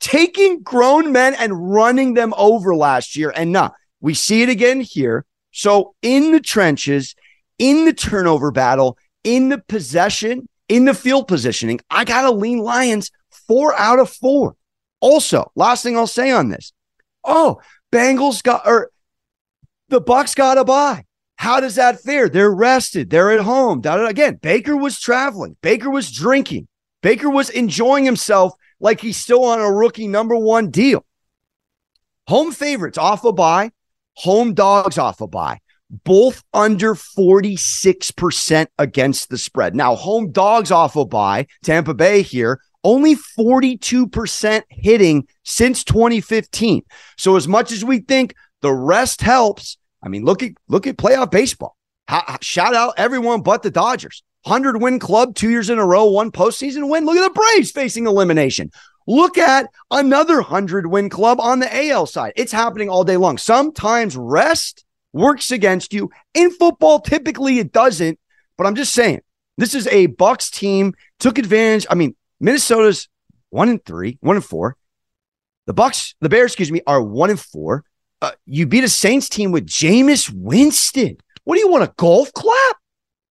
taking 0.00 0.62
grown 0.62 1.12
men 1.12 1.34
and 1.34 1.72
running 1.72 2.14
them 2.14 2.32
over 2.36 2.74
last 2.74 3.16
year. 3.16 3.32
And 3.34 3.52
now 3.52 3.62
nah, 3.62 3.70
we 4.00 4.14
see 4.14 4.42
it 4.42 4.48
again 4.48 4.80
here. 4.80 5.24
So 5.50 5.94
in 6.02 6.32
the 6.32 6.40
trenches, 6.40 7.14
in 7.58 7.84
the 7.84 7.92
turnover 7.92 8.52
battle, 8.52 8.96
in 9.24 9.48
the 9.48 9.58
possession, 9.58 10.48
in 10.68 10.84
the 10.84 10.94
field 10.94 11.26
positioning, 11.26 11.80
I 11.90 12.04
gotta 12.04 12.30
lean 12.30 12.58
Lions 12.58 13.10
four 13.30 13.76
out 13.76 13.98
of 13.98 14.10
four. 14.10 14.54
Also, 15.00 15.50
last 15.54 15.82
thing 15.82 15.96
I'll 15.96 16.06
say 16.06 16.30
on 16.30 16.48
this. 16.48 16.72
Oh, 17.24 17.60
Bengals 17.92 18.42
got 18.42 18.66
or 18.66 18.90
the 19.88 20.00
Bucks 20.00 20.34
got 20.34 20.58
a 20.58 20.64
bye. 20.64 21.04
How 21.38 21.60
does 21.60 21.76
that 21.76 22.00
fare? 22.00 22.28
They're 22.28 22.52
rested. 22.52 23.10
They're 23.10 23.30
at 23.30 23.40
home. 23.40 23.80
Again, 23.84 24.40
Baker 24.42 24.76
was 24.76 24.98
traveling. 24.98 25.56
Baker 25.62 25.88
was 25.88 26.10
drinking. 26.10 26.66
Baker 27.00 27.30
was 27.30 27.48
enjoying 27.48 28.04
himself 28.04 28.54
like 28.80 29.00
he's 29.00 29.16
still 29.16 29.44
on 29.44 29.60
a 29.60 29.72
rookie 29.72 30.08
number 30.08 30.36
one 30.36 30.70
deal. 30.70 31.04
Home 32.26 32.50
favorites 32.50 32.98
off 32.98 33.24
a 33.24 33.32
bye, 33.32 33.70
home 34.14 34.52
dogs 34.52 34.98
off 34.98 35.20
a 35.20 35.28
bye, 35.28 35.60
both 36.04 36.42
under 36.52 36.96
46% 36.96 38.66
against 38.76 39.30
the 39.30 39.38
spread. 39.38 39.76
Now, 39.76 39.94
home 39.94 40.32
dogs 40.32 40.72
off 40.72 40.96
a 40.96 41.06
bye, 41.06 41.46
Tampa 41.62 41.94
Bay 41.94 42.22
here, 42.22 42.60
only 42.82 43.14
42% 43.14 44.62
hitting 44.70 45.28
since 45.44 45.84
2015. 45.84 46.82
So, 47.16 47.36
as 47.36 47.46
much 47.46 47.70
as 47.70 47.84
we 47.84 48.00
think 48.00 48.34
the 48.60 48.74
rest 48.74 49.22
helps, 49.22 49.78
I 50.02 50.08
mean, 50.08 50.24
look 50.24 50.42
at 50.42 50.52
look 50.68 50.86
at 50.86 50.96
playoff 50.96 51.30
baseball. 51.30 51.76
shout 52.40 52.74
out 52.74 52.94
everyone 52.96 53.42
but 53.42 53.62
the 53.62 53.70
Dodgers. 53.70 54.22
100 54.44 54.80
win 54.80 54.98
club 54.98 55.34
two 55.34 55.50
years 55.50 55.68
in 55.68 55.78
a 55.78 55.84
row, 55.84 56.06
one 56.06 56.30
postseason 56.30 56.88
win. 56.88 57.04
Look 57.04 57.16
at 57.16 57.22
the 57.22 57.40
Braves 57.40 57.70
facing 57.70 58.06
elimination. 58.06 58.70
Look 59.06 59.36
at 59.36 59.70
another 59.90 60.36
100 60.36 60.86
win 60.86 61.08
club 61.08 61.40
on 61.40 61.58
the 61.58 61.88
AL 61.88 62.06
side. 62.06 62.34
It's 62.36 62.52
happening 62.52 62.88
all 62.88 63.04
day 63.04 63.16
long. 63.16 63.38
Sometimes 63.38 64.16
rest 64.16 64.84
works 65.12 65.50
against 65.50 65.92
you. 65.92 66.10
In 66.34 66.50
football, 66.50 67.00
typically 67.00 67.58
it 67.58 67.72
doesn't. 67.72 68.18
But 68.56 68.66
I'm 68.66 68.74
just 68.74 68.92
saying, 68.92 69.20
this 69.56 69.74
is 69.74 69.86
a 69.88 70.06
Bucks 70.06 70.50
team 70.50 70.94
took 71.18 71.38
advantage. 71.38 71.86
I 71.90 71.94
mean, 71.94 72.14
Minnesota's 72.40 73.08
one 73.50 73.68
and 73.68 73.84
three, 73.84 74.18
one 74.20 74.36
and 74.36 74.44
four. 74.44 74.76
The 75.66 75.74
Bucks, 75.74 76.14
the 76.20 76.28
Bears, 76.28 76.52
excuse 76.52 76.72
me, 76.72 76.82
are 76.86 77.02
one 77.02 77.30
and 77.30 77.40
four. 77.40 77.84
Uh, 78.20 78.32
you 78.46 78.66
beat 78.66 78.84
a 78.84 78.88
Saints 78.88 79.28
team 79.28 79.52
with 79.52 79.66
Jameis 79.66 80.32
Winston. 80.34 81.16
What 81.44 81.54
do 81.54 81.60
you 81.60 81.68
want, 81.68 81.84
a 81.84 81.94
golf 81.96 82.32
clap? 82.32 82.76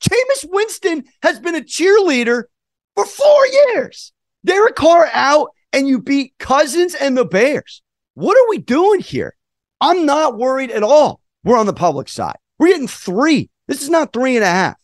Jameis 0.01 0.46
Winston 0.50 1.06
has 1.24 1.39
been 1.39 1.56
a 1.56 1.62
cheerleader 1.62 2.44
for 2.96 3.06
four 3.06 3.48
years. 3.48 4.13
Derek 4.46 4.75
Carr 4.75 5.10
out, 5.12 5.50
and 5.74 5.88
you 5.88 6.00
beat 6.00 6.36
Cousins 6.38 6.94
and 6.96 7.18
the 7.18 7.25
Bears. 7.25 7.82
What 8.13 8.38
are 8.38 8.50
we 8.50 8.60
doing 8.60 9.00
here? 9.00 9.36
I'm 9.82 10.06
not 10.06 10.38
worried 10.38 10.72
at 10.72 10.84
all. 10.84 11.20
We're 11.44 11.58
on 11.58 11.65
the 11.65 11.74
public 11.74 12.08
side. 12.08 12.38
We're 12.60 12.70
getting 12.70 12.88
three. 12.88 13.50
This 13.68 13.82
is 13.82 13.89
not 13.89 14.13
three 14.13 14.36
and 14.36 14.46
a 14.46 14.50
half. 14.50 14.75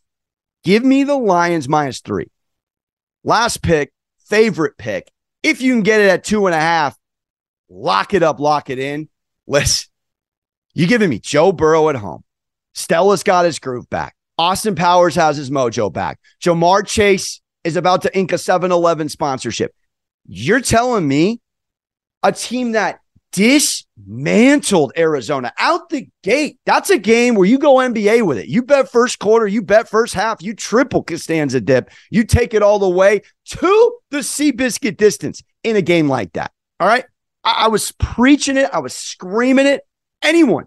Give 0.64 0.84
me 0.84 1.04
the 1.04 1.16
Lions 1.16 1.70
minus 1.70 2.02
three. 2.02 2.30
Last 3.24 3.62
pick, 3.62 3.94
favorite 4.26 4.78
pick. 4.78 5.12
If 5.44 5.62
you 5.62 5.74
can 5.74 5.84
get 5.84 6.02
it 6.02 6.10
at 6.10 6.24
two 6.24 6.48
and 6.48 6.56
a 6.56 6.60
half, 6.60 6.98
lock 7.70 8.14
it 8.14 8.24
up, 8.24 8.40
lock 8.40 8.70
it 8.70 8.80
in. 8.80 9.10
Listen, 9.48 9.90
you 10.74 10.88
giving 10.88 11.10
me 11.10 11.20
Joe 11.20 11.52
Burrow 11.52 11.90
at 11.90 11.96
home. 11.96 12.24
Stella's 12.74 13.24
got 13.24 13.46
his 13.46 13.60
groove 13.60 13.90
back. 13.90 14.16
Austin 14.38 14.76
Powers 14.76 15.16
has 15.16 15.38
his 15.38 15.52
mojo 15.52 15.92
back. 15.92 16.20
Ja'Marr 16.44 16.88
Chase 16.88 17.42
is 17.64 17.76
about 17.76 18.02
to 18.04 18.18
ink 18.18 18.32
a 18.32 18.38
7 18.38 18.72
Eleven 18.72 19.10
sponsorship. 19.10 19.74
You're 20.26 20.62
telling 20.62 21.08
me 21.08 21.42
a 22.24 22.32
team 22.32 22.72
that 22.74 23.00
dismantled 23.32 24.92
Arizona 24.98 25.54
out 25.58 25.90
the 25.90 26.08
gate. 26.24 26.60
That's 26.66 26.90
a 26.90 26.98
game 26.98 27.36
where 27.36 27.48
you 27.48 27.58
go 27.58 27.76
NBA 27.76 28.26
with 28.26 28.38
it. 28.38 28.48
You 28.48 28.64
bet 28.64 28.92
first 28.92 29.20
quarter, 29.20 29.48
you 29.48 29.62
bet 29.62 29.90
first 29.90 30.14
half, 30.14 30.42
you 30.42 30.54
triple 30.54 31.04
Costanza 31.04 31.62
dip, 31.62 31.90
you 32.10 32.24
take 32.24 32.54
it 32.54 32.62
all 32.62 32.80
the 32.80 32.90
way 32.90 33.22
to 33.46 33.98
the 34.10 34.20
Seabiscuit 34.20 34.98
distance 34.98 35.42
in 35.64 35.76
a 35.76 35.82
game 35.82 36.10
like 36.10 36.34
that. 36.34 36.52
All 36.80 36.88
right. 36.88 37.06
I, 37.44 37.66
I 37.66 37.68
was 37.70 37.92
preaching 37.94 38.58
it, 38.58 38.70
I 38.74 38.80
was 38.80 38.94
screaming 38.94 39.68
it. 39.68 39.82
Anyone, 40.22 40.66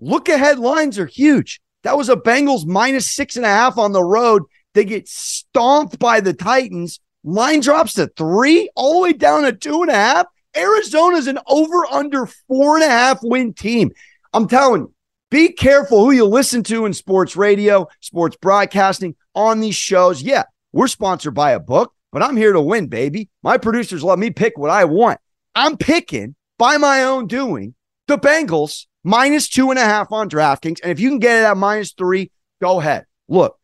look 0.00 0.28
ahead 0.28 0.58
lines 0.58 0.98
are 0.98 1.06
huge. 1.06 1.60
That 1.84 1.96
was 1.96 2.08
a 2.08 2.16
Bengals 2.16 2.66
minus 2.66 3.10
six 3.10 3.36
and 3.36 3.46
a 3.46 3.48
half 3.48 3.78
on 3.78 3.92
the 3.92 4.02
road. 4.02 4.42
They 4.74 4.84
get 4.84 5.08
stomped 5.08 5.98
by 5.98 6.20
the 6.20 6.32
Titans. 6.32 7.00
Line 7.24 7.60
drops 7.60 7.94
to 7.94 8.08
three, 8.16 8.70
all 8.74 8.94
the 8.94 9.00
way 9.00 9.12
down 9.12 9.42
to 9.42 9.52
two 9.52 9.82
and 9.82 9.90
a 9.90 9.94
half. 9.94 10.26
Arizona's 10.56 11.26
an 11.26 11.38
over 11.46 11.86
under 11.86 12.26
four 12.26 12.76
and 12.76 12.84
a 12.84 12.88
half 12.88 13.20
win 13.22 13.54
team. 13.54 13.90
I'm 14.32 14.48
telling 14.48 14.82
you, 14.82 14.94
be 15.30 15.50
careful 15.52 16.04
who 16.04 16.10
you 16.10 16.24
listen 16.24 16.62
to 16.64 16.86
in 16.86 16.94
sports 16.94 17.36
radio, 17.36 17.86
sports 18.00 18.36
broadcasting 18.40 19.14
on 19.34 19.60
these 19.60 19.76
shows. 19.76 20.22
Yeah, 20.22 20.44
we're 20.72 20.88
sponsored 20.88 21.34
by 21.34 21.52
a 21.52 21.60
book, 21.60 21.92
but 22.12 22.22
I'm 22.22 22.36
here 22.36 22.52
to 22.52 22.60
win, 22.60 22.88
baby. 22.88 23.28
My 23.42 23.58
producers 23.58 24.02
let 24.02 24.18
me 24.18 24.30
pick 24.30 24.56
what 24.56 24.70
I 24.70 24.84
want. 24.84 25.20
I'm 25.54 25.76
picking 25.76 26.34
by 26.58 26.76
my 26.76 27.04
own 27.04 27.26
doing 27.26 27.74
the 28.08 28.18
Bengals 28.18 28.86
minus 29.04 29.48
two 29.48 29.70
and 29.70 29.78
a 29.78 29.84
half 29.84 30.10
on 30.10 30.28
DraftKings. 30.28 30.80
And 30.82 30.90
if 30.90 30.98
you 30.98 31.10
can 31.10 31.18
get 31.18 31.42
it 31.42 31.46
at 31.46 31.56
minus 31.56 31.92
three, 31.92 32.30
go 32.60 32.80
ahead. 32.80 33.06
Look, 33.28 33.58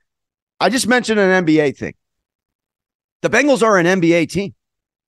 I 0.60 0.68
just 0.68 0.86
mentioned 0.86 1.18
an 1.18 1.44
NBA 1.44 1.76
thing. 1.76 1.94
The 3.22 3.30
Bengals 3.30 3.62
are 3.62 3.78
an 3.78 3.86
NBA 3.86 4.30
team. 4.30 4.54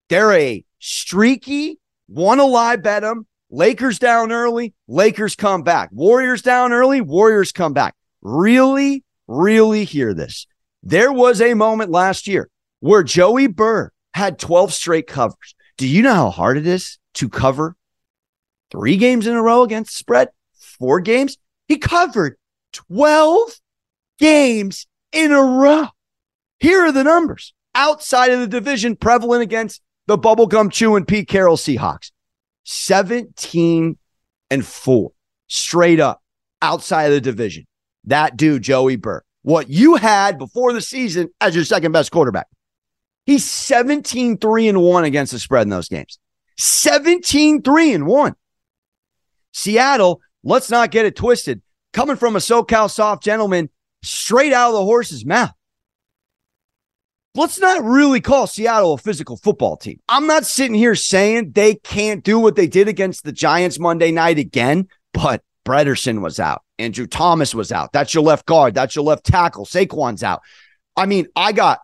They're 0.08 0.32
a 0.32 0.64
streaky, 0.78 1.78
one 2.06 2.40
alive 2.40 2.82
bet 2.82 3.02
them. 3.02 3.26
Lakers 3.48 4.00
down 4.00 4.32
early, 4.32 4.74
Lakers 4.88 5.36
come 5.36 5.62
back. 5.62 5.90
Warriors 5.92 6.42
down 6.42 6.72
early, 6.72 7.00
Warriors 7.00 7.52
come 7.52 7.72
back. 7.72 7.94
Really, 8.20 9.04
really 9.28 9.84
hear 9.84 10.14
this. 10.14 10.46
There 10.82 11.12
was 11.12 11.40
a 11.40 11.54
moment 11.54 11.90
last 11.90 12.26
year 12.26 12.48
where 12.80 13.04
Joey 13.04 13.46
Burr 13.46 13.90
had 14.14 14.38
12 14.38 14.72
straight 14.72 15.06
covers. 15.06 15.54
Do 15.76 15.86
you 15.86 16.02
know 16.02 16.14
how 16.14 16.30
hard 16.30 16.56
it 16.56 16.66
is 16.66 16.98
to 17.14 17.28
cover 17.28 17.76
three 18.70 18.96
games 18.96 19.26
in 19.26 19.34
a 19.34 19.42
row 19.42 19.62
against 19.62 19.96
spread? 19.96 20.28
Four 20.54 21.00
games? 21.00 21.38
He 21.68 21.78
covered 21.78 22.36
12 22.72 23.60
games 24.18 24.86
in 25.12 25.32
a 25.32 25.42
row. 25.42 25.88
Here 26.58 26.86
are 26.86 26.92
the 26.92 27.04
numbers 27.04 27.52
outside 27.74 28.30
of 28.30 28.40
the 28.40 28.46
division 28.46 28.96
prevalent 28.96 29.42
against 29.42 29.82
the 30.06 30.18
bubblegum 30.18 30.72
chewing 30.72 31.04
Pete 31.04 31.28
Carroll 31.28 31.56
Seahawks 31.56 32.10
17 32.64 33.98
and 34.50 34.66
4 34.66 35.12
straight 35.48 36.00
up 36.00 36.22
outside 36.62 37.04
of 37.04 37.12
the 37.12 37.20
division. 37.20 37.66
That 38.04 38.36
dude, 38.36 38.62
Joey 38.62 38.96
Burr, 38.96 39.22
what 39.42 39.68
you 39.68 39.96
had 39.96 40.38
before 40.38 40.72
the 40.72 40.80
season 40.80 41.28
as 41.40 41.54
your 41.54 41.64
second 41.64 41.92
best 41.92 42.10
quarterback. 42.10 42.46
He's 43.26 43.44
17 43.44 44.38
3 44.38 44.68
and 44.68 44.82
1 44.82 45.04
against 45.04 45.32
the 45.32 45.38
spread 45.38 45.62
in 45.62 45.68
those 45.68 45.88
games. 45.88 46.18
17 46.58 47.62
3 47.62 47.92
and 47.92 48.06
1. 48.06 48.34
Seattle, 49.56 50.20
let's 50.44 50.70
not 50.70 50.90
get 50.90 51.06
it 51.06 51.16
twisted. 51.16 51.62
Coming 51.94 52.16
from 52.16 52.36
a 52.36 52.40
SoCal 52.40 52.90
soft 52.90 53.22
gentleman 53.22 53.70
straight 54.02 54.52
out 54.52 54.68
of 54.68 54.74
the 54.74 54.84
horse's 54.84 55.24
mouth. 55.24 55.52
Let's 57.34 57.58
not 57.58 57.82
really 57.82 58.20
call 58.20 58.46
Seattle 58.46 58.92
a 58.92 58.98
physical 58.98 59.38
football 59.38 59.78
team. 59.78 59.98
I'm 60.08 60.26
not 60.26 60.44
sitting 60.44 60.74
here 60.74 60.94
saying 60.94 61.52
they 61.52 61.74
can't 61.76 62.22
do 62.22 62.38
what 62.38 62.54
they 62.54 62.66
did 62.66 62.86
against 62.86 63.24
the 63.24 63.32
Giants 63.32 63.78
Monday 63.78 64.10
night 64.10 64.38
again, 64.38 64.88
but 65.14 65.42
Bredeson 65.66 66.20
was 66.20 66.38
out. 66.38 66.62
Andrew 66.78 67.06
Thomas 67.06 67.54
was 67.54 67.72
out. 67.72 67.92
That's 67.92 68.12
your 68.12 68.24
left 68.24 68.44
guard. 68.44 68.74
That's 68.74 68.94
your 68.94 69.06
left 69.06 69.24
tackle. 69.24 69.64
Saquon's 69.64 70.22
out. 70.22 70.42
I 70.96 71.06
mean, 71.06 71.28
I 71.34 71.52
got 71.52 71.80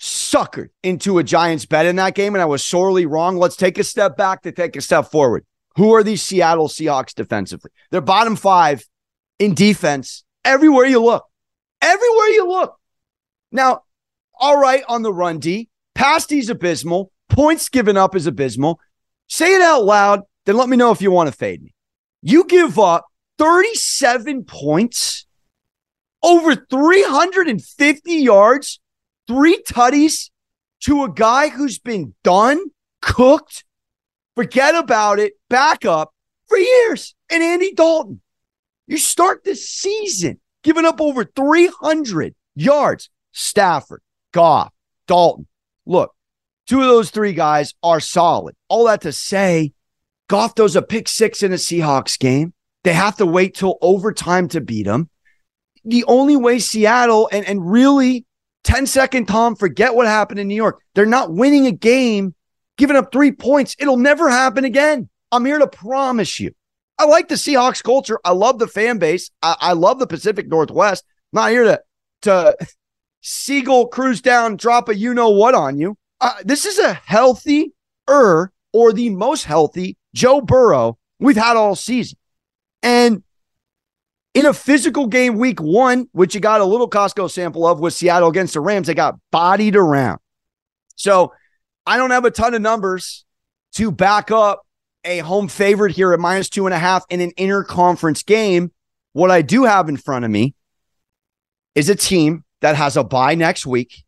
suckered 0.00 0.68
into 0.82 1.18
a 1.18 1.22
Giants 1.22 1.66
bet 1.66 1.84
in 1.84 1.96
that 1.96 2.14
game, 2.14 2.34
and 2.34 2.40
I 2.40 2.46
was 2.46 2.64
sorely 2.64 3.04
wrong. 3.04 3.36
Let's 3.36 3.56
take 3.56 3.78
a 3.78 3.84
step 3.84 4.16
back 4.16 4.42
to 4.42 4.52
take 4.52 4.74
a 4.76 4.80
step 4.80 5.10
forward. 5.10 5.44
Who 5.76 5.94
are 5.94 6.02
these 6.02 6.22
Seattle 6.22 6.68
Seahawks 6.68 7.14
defensively? 7.14 7.70
They're 7.90 8.00
bottom 8.00 8.36
five 8.36 8.84
in 9.38 9.54
defense 9.54 10.24
everywhere 10.44 10.86
you 10.86 11.02
look. 11.02 11.24
Everywhere 11.80 12.28
you 12.28 12.48
look. 12.48 12.76
Now, 13.50 13.82
all 14.38 14.58
right 14.58 14.82
on 14.88 15.02
the 15.02 15.12
run 15.12 15.38
D. 15.38 15.68
Pass 15.94 16.26
D's 16.26 16.50
abysmal. 16.50 17.10
Points 17.28 17.68
given 17.68 17.96
up 17.96 18.14
is 18.14 18.26
abysmal. 18.26 18.80
Say 19.28 19.54
it 19.54 19.62
out 19.62 19.84
loud, 19.84 20.20
then 20.44 20.56
let 20.56 20.68
me 20.68 20.76
know 20.76 20.90
if 20.90 21.00
you 21.00 21.10
want 21.10 21.30
to 21.30 21.36
fade 21.36 21.62
me. 21.62 21.74
You 22.22 22.44
give 22.44 22.78
up 22.78 23.06
37 23.38 24.44
points, 24.44 25.26
over 26.22 26.54
350 26.54 28.12
yards, 28.14 28.80
three 29.26 29.62
tutties 29.62 30.30
to 30.80 31.04
a 31.04 31.10
guy 31.10 31.48
who's 31.48 31.78
been 31.78 32.14
done, 32.22 32.60
cooked, 33.00 33.64
forget 34.34 34.74
about 34.74 35.18
it, 35.18 35.34
back 35.48 35.84
up 35.84 36.12
for 36.46 36.58
years, 36.58 37.14
and 37.30 37.42
Andy 37.42 37.72
Dalton. 37.72 38.20
You 38.86 38.98
start 38.98 39.44
this 39.44 39.68
season 39.68 40.40
giving 40.62 40.84
up 40.84 41.00
over 41.00 41.24
300 41.24 42.34
yards. 42.54 43.08
Stafford, 43.32 44.02
Goff, 44.32 44.72
Dalton. 45.06 45.46
Look, 45.86 46.14
two 46.66 46.80
of 46.80 46.86
those 46.86 47.10
three 47.10 47.32
guys 47.32 47.74
are 47.82 48.00
solid. 48.00 48.54
All 48.68 48.86
that 48.86 49.00
to 49.02 49.12
say, 49.12 49.72
Goff 50.28 50.54
throws 50.54 50.76
a 50.76 50.82
pick 50.82 51.08
six 51.08 51.42
in 51.42 51.52
a 51.52 51.56
Seahawks 51.56 52.18
game. 52.18 52.52
They 52.84 52.92
have 52.92 53.16
to 53.16 53.26
wait 53.26 53.54
till 53.54 53.78
overtime 53.80 54.48
to 54.48 54.60
beat 54.60 54.84
them. 54.84 55.08
The 55.84 56.04
only 56.04 56.36
way 56.36 56.58
Seattle 56.58 57.28
and, 57.32 57.46
and 57.46 57.70
really 57.70 58.26
10 58.64 58.86
second 58.86 59.26
Tom, 59.26 59.56
forget 59.56 59.94
what 59.94 60.06
happened 60.06 60.40
in 60.40 60.48
New 60.48 60.54
York. 60.54 60.80
They're 60.94 61.06
not 61.06 61.32
winning 61.32 61.66
a 61.66 61.72
game, 61.72 62.34
giving 62.76 62.96
up 62.96 63.12
three 63.12 63.32
points. 63.32 63.76
It'll 63.78 63.96
never 63.96 64.28
happen 64.28 64.64
again. 64.64 65.08
I'm 65.30 65.44
here 65.44 65.58
to 65.58 65.66
promise 65.66 66.40
you. 66.40 66.52
I 66.98 67.06
like 67.06 67.28
the 67.28 67.34
Seahawks 67.36 67.82
culture. 67.82 68.20
I 68.24 68.32
love 68.32 68.58
the 68.58 68.68
fan 68.68 68.98
base. 68.98 69.30
I, 69.42 69.56
I 69.60 69.72
love 69.72 69.98
the 69.98 70.06
Pacific 70.06 70.48
Northwest. 70.48 71.04
I'm 71.32 71.42
not 71.42 71.50
here 71.50 71.64
to 71.64 71.82
to 72.22 72.56
seagull 73.22 73.88
cruise 73.88 74.20
down, 74.20 74.56
drop 74.56 74.88
a 74.88 74.96
you 74.96 75.14
know 75.14 75.30
what 75.30 75.54
on 75.54 75.78
you. 75.78 75.96
Uh, 76.20 76.34
this 76.44 76.66
is 76.66 76.78
a 76.78 76.92
healthy 76.92 77.72
er 78.08 78.52
or 78.72 78.92
the 78.92 79.10
most 79.10 79.44
healthy 79.44 79.96
Joe 80.14 80.40
Burrow 80.40 80.98
we've 81.18 81.36
had 81.36 81.56
all 81.56 81.74
season. 81.74 82.18
And 82.82 83.22
in 84.34 84.46
a 84.46 84.52
physical 84.52 85.06
game 85.06 85.36
week 85.36 85.60
one, 85.60 86.08
which 86.12 86.34
you 86.34 86.40
got 86.40 86.60
a 86.60 86.64
little 86.64 86.88
Costco 86.88 87.30
sample 87.30 87.66
of 87.66 87.80
with 87.80 87.94
Seattle 87.94 88.28
against 88.28 88.54
the 88.54 88.60
Rams, 88.60 88.86
they 88.86 88.94
got 88.94 89.18
bodied 89.30 89.76
around. 89.76 90.20
So 90.96 91.32
I 91.86 91.96
don't 91.96 92.10
have 92.10 92.24
a 92.24 92.30
ton 92.30 92.54
of 92.54 92.62
numbers 92.62 93.24
to 93.74 93.90
back 93.90 94.30
up 94.30 94.66
a 95.04 95.18
home 95.18 95.48
favorite 95.48 95.92
here 95.92 96.12
at 96.12 96.20
minus 96.20 96.48
two 96.48 96.66
and 96.66 96.74
a 96.74 96.78
half 96.78 97.04
in 97.10 97.20
an 97.20 97.32
interconference 97.32 98.24
game. 98.24 98.70
What 99.12 99.30
I 99.30 99.42
do 99.42 99.64
have 99.64 99.88
in 99.88 99.96
front 99.96 100.24
of 100.24 100.30
me 100.30 100.54
is 101.74 101.88
a 101.88 101.94
team 101.94 102.44
that 102.60 102.76
has 102.76 102.96
a 102.96 103.04
bye 103.04 103.34
next 103.34 103.66
week. 103.66 104.04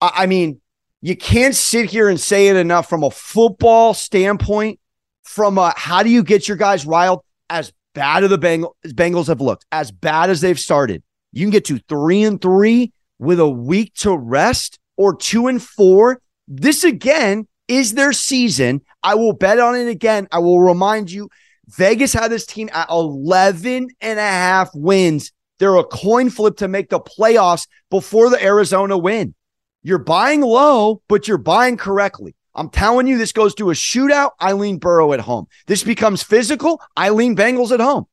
I, 0.00 0.12
I 0.14 0.26
mean, 0.26 0.60
you 1.00 1.16
can't 1.16 1.54
sit 1.54 1.90
here 1.90 2.08
and 2.08 2.18
say 2.20 2.48
it 2.48 2.56
enough 2.56 2.88
from 2.88 3.02
a 3.02 3.10
football 3.10 3.94
standpoint. 3.94 4.80
From 5.22 5.58
a 5.58 5.74
how 5.76 6.02
do 6.02 6.08
you 6.08 6.22
get 6.22 6.48
your 6.48 6.56
guys 6.56 6.86
riled? 6.86 7.20
As 7.50 7.72
bad 7.94 8.24
as 8.24 8.30
the 8.30 8.38
Bengals, 8.38 8.72
Bengals 8.86 9.26
have 9.26 9.40
looked, 9.40 9.66
as 9.72 9.90
bad 9.90 10.30
as 10.30 10.40
they've 10.40 10.58
started, 10.58 11.02
you 11.32 11.44
can 11.44 11.50
get 11.50 11.66
to 11.66 11.78
three 11.88 12.22
and 12.22 12.40
three 12.40 12.92
with 13.18 13.40
a 13.40 13.48
week 13.48 13.92
to 13.94 14.16
rest 14.16 14.78
or 14.96 15.14
two 15.14 15.46
and 15.46 15.62
four. 15.62 16.20
This 16.48 16.82
again 16.82 17.46
is 17.68 17.92
their 17.92 18.12
season. 18.12 18.80
I 19.02 19.14
will 19.14 19.34
bet 19.34 19.60
on 19.60 19.76
it 19.76 19.86
again. 19.86 20.26
I 20.32 20.40
will 20.40 20.60
remind 20.60 21.12
you 21.12 21.28
Vegas 21.68 22.12
had 22.12 22.32
this 22.32 22.46
team 22.46 22.68
at 22.72 22.88
11 22.90 23.88
and 24.00 24.18
a 24.18 24.22
half 24.22 24.70
wins 24.74 25.30
they're 25.58 25.76
a 25.76 25.84
coin 25.84 26.30
flip 26.30 26.56
to 26.58 26.68
make 26.68 26.88
the 26.88 27.00
playoffs 27.00 27.66
before 27.90 28.30
the 28.30 28.42
Arizona 28.42 28.96
win. 28.96 29.34
You're 29.82 29.98
buying 29.98 30.40
low, 30.40 31.02
but 31.08 31.28
you're 31.28 31.38
buying 31.38 31.76
correctly. 31.76 32.34
I'm 32.54 32.70
telling 32.70 33.06
you, 33.06 33.18
this 33.18 33.32
goes 33.32 33.54
to 33.56 33.70
a 33.70 33.74
shootout. 33.74 34.30
Eileen 34.42 34.78
Burrow 34.78 35.12
at 35.12 35.20
home. 35.20 35.46
This 35.66 35.84
becomes 35.84 36.22
physical. 36.22 36.80
Eileen 36.98 37.36
Bengals 37.36 37.70
at 37.70 37.80
home. 37.80 38.06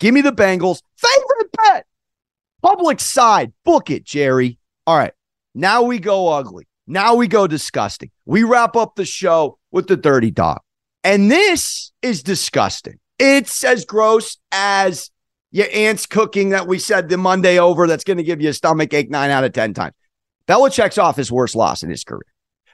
Give 0.00 0.12
me 0.12 0.20
the 0.20 0.32
Bengals. 0.32 0.82
Favorite 0.96 1.52
bet. 1.56 1.86
Public 2.62 2.98
side. 2.98 3.52
Book 3.64 3.90
it, 3.90 4.04
Jerry. 4.04 4.58
All 4.86 4.96
right. 4.96 5.12
Now 5.54 5.82
we 5.82 5.98
go 5.98 6.28
ugly. 6.28 6.66
Now 6.86 7.14
we 7.14 7.28
go 7.28 7.46
disgusting. 7.46 8.10
We 8.24 8.42
wrap 8.42 8.76
up 8.76 8.96
the 8.96 9.04
show 9.04 9.58
with 9.70 9.86
the 9.86 9.96
dirty 9.96 10.30
dog. 10.30 10.60
And 11.04 11.30
this 11.30 11.92
is 12.02 12.22
disgusting. 12.22 12.98
It's 13.18 13.64
as 13.64 13.84
gross 13.84 14.38
as 14.50 15.10
your 15.50 15.66
aunt's 15.72 16.06
cooking 16.06 16.50
that 16.50 16.66
we 16.66 16.78
said 16.78 17.08
the 17.08 17.18
Monday 17.18 17.58
over 17.58 17.86
that's 17.86 18.04
going 18.04 18.16
to 18.16 18.22
give 18.22 18.40
you 18.40 18.48
a 18.48 18.54
stomach 18.54 18.92
ache 18.94 19.10
nine 19.10 19.30
out 19.30 19.44
of 19.44 19.52
10 19.52 19.74
times. 19.74 19.94
Belichick's 20.48 20.98
off 20.98 21.16
his 21.16 21.30
worst 21.30 21.54
loss 21.54 21.82
in 21.82 21.90
his 21.90 22.04
career. 22.04 22.22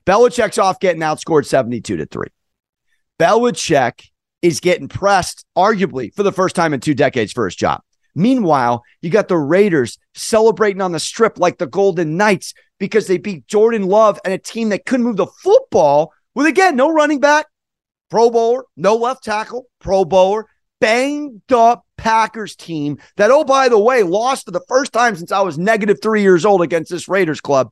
Belichick's 0.06 0.58
off 0.58 0.80
getting 0.80 1.02
outscored 1.02 1.44
72 1.44 1.96
to 1.96 2.06
3. 2.06 2.28
Belichick 3.18 4.08
is 4.40 4.60
getting 4.60 4.88
pressed, 4.88 5.44
arguably, 5.56 6.14
for 6.14 6.22
the 6.22 6.32
first 6.32 6.54
time 6.56 6.72
in 6.72 6.80
two 6.80 6.94
decades 6.94 7.32
for 7.32 7.44
his 7.44 7.56
job. 7.56 7.82
Meanwhile, 8.14 8.82
you 9.02 9.10
got 9.10 9.28
the 9.28 9.36
Raiders 9.36 9.98
celebrating 10.14 10.80
on 10.80 10.92
the 10.92 11.00
strip 11.00 11.38
like 11.38 11.58
the 11.58 11.66
Golden 11.66 12.16
Knights 12.16 12.54
because 12.78 13.06
they 13.06 13.18
beat 13.18 13.46
Jordan 13.46 13.86
Love 13.86 14.18
and 14.24 14.32
a 14.32 14.38
team 14.38 14.68
that 14.70 14.86
couldn't 14.86 15.06
move 15.06 15.16
the 15.16 15.26
football 15.26 16.12
with, 16.34 16.46
again, 16.46 16.76
no 16.76 16.92
running 16.92 17.20
back, 17.20 17.46
Pro 18.10 18.30
Bowler, 18.30 18.64
no 18.76 18.96
left 18.96 19.24
tackle, 19.24 19.66
Pro 19.80 20.04
Bowler, 20.04 20.46
banged 20.80 21.52
up 21.52 21.84
Packers 21.96 22.54
team 22.56 22.98
that, 23.16 23.30
oh, 23.30 23.44
by 23.44 23.68
the 23.68 23.78
way, 23.78 24.02
lost 24.02 24.46
for 24.46 24.52
the 24.52 24.64
first 24.68 24.92
time 24.92 25.16
since 25.16 25.32
I 25.32 25.40
was 25.40 25.58
negative 25.58 25.98
three 26.00 26.22
years 26.22 26.44
old 26.44 26.62
against 26.62 26.90
this 26.90 27.08
Raiders 27.08 27.40
club. 27.40 27.70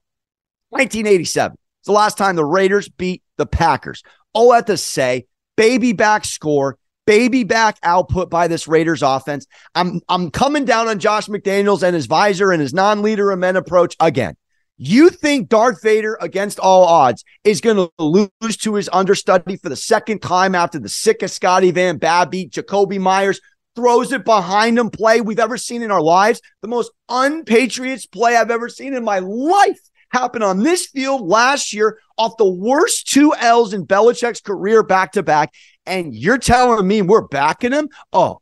1987. 0.71 1.57
It's 1.81 1.87
the 1.87 1.93
last 1.93 2.19
time 2.19 2.37
the 2.37 2.45
Raiders 2.45 2.89
beat 2.89 3.23
the 3.37 3.47
Packers. 3.47 4.03
All 4.33 4.51
that 4.53 4.67
to 4.67 4.77
say, 4.77 5.27
baby 5.57 5.93
back 5.93 6.25
score, 6.25 6.79
baby 7.07 7.45
back 7.45 7.79
output 7.83 8.29
by 8.29 8.49
this 8.49 8.67
Raiders 8.67 9.03
offense. 9.03 9.47
I'm 9.75 10.01
I'm 10.09 10.31
coming 10.31 10.65
down 10.65 10.89
on 10.89 10.99
Josh 10.99 11.29
McDaniels 11.29 11.83
and 11.83 11.95
his 11.95 12.07
visor 12.07 12.51
and 12.51 12.61
his 12.61 12.75
non-leader 12.75 13.31
of 13.31 13.39
men 13.39 13.57
approach 13.57 13.97
again. 14.01 14.37
You 14.79 15.09
think 15.09 15.49
Darth 15.49 15.83
Vader 15.83 16.19
against 16.21 16.59
all 16.59 16.85
odds 16.85 17.25
is 17.45 17.63
going 17.63 17.77
to 17.77 17.91
lose 17.99 18.57
to 18.59 18.75
his 18.75 18.91
understudy 18.93 19.57
for 19.57 19.71
the 19.71 19.77
second 19.77 20.21
time 20.21 20.55
after 20.55 20.79
the 20.79 20.89
sickest 20.89 21.37
Scotty 21.37 21.71
Van 21.71 21.97
Babby, 21.97 22.49
Jakobi 22.49 23.01
Meyers 23.01 23.41
throws 23.75 24.13
it 24.13 24.25
behind 24.25 24.79
him 24.79 24.91
play 24.91 25.21
we've 25.21 25.39
ever 25.39 25.57
seen 25.57 25.83
in 25.83 25.91
our 25.91 26.03
lives? 26.03 26.41
The 26.61 26.69
most 26.69 26.91
unpatriots 27.09 28.07
play 28.07 28.37
I've 28.37 28.51
ever 28.51 28.69
seen 28.69 28.95
in 28.95 29.05
my 29.05 29.21
life 29.21 29.81
happened 30.11 30.45
on 30.45 30.63
this 30.63 30.87
field 30.87 31.27
last 31.27 31.73
year 31.73 31.99
off 32.19 32.37
the 32.37 32.49
worst 32.49 33.09
two 33.09 33.35
L's 33.35 33.73
in 33.73 33.87
Belichick's 33.87 34.41
career 34.41 34.83
back 34.83 35.13
to 35.13 35.23
back. 35.23 35.53
And 35.85 36.15
you're 36.15 36.39
telling 36.39 36.87
me 36.87 37.03
we're 37.03 37.29
backing 37.29 37.73
him? 37.73 37.89
Oh, 38.13 38.41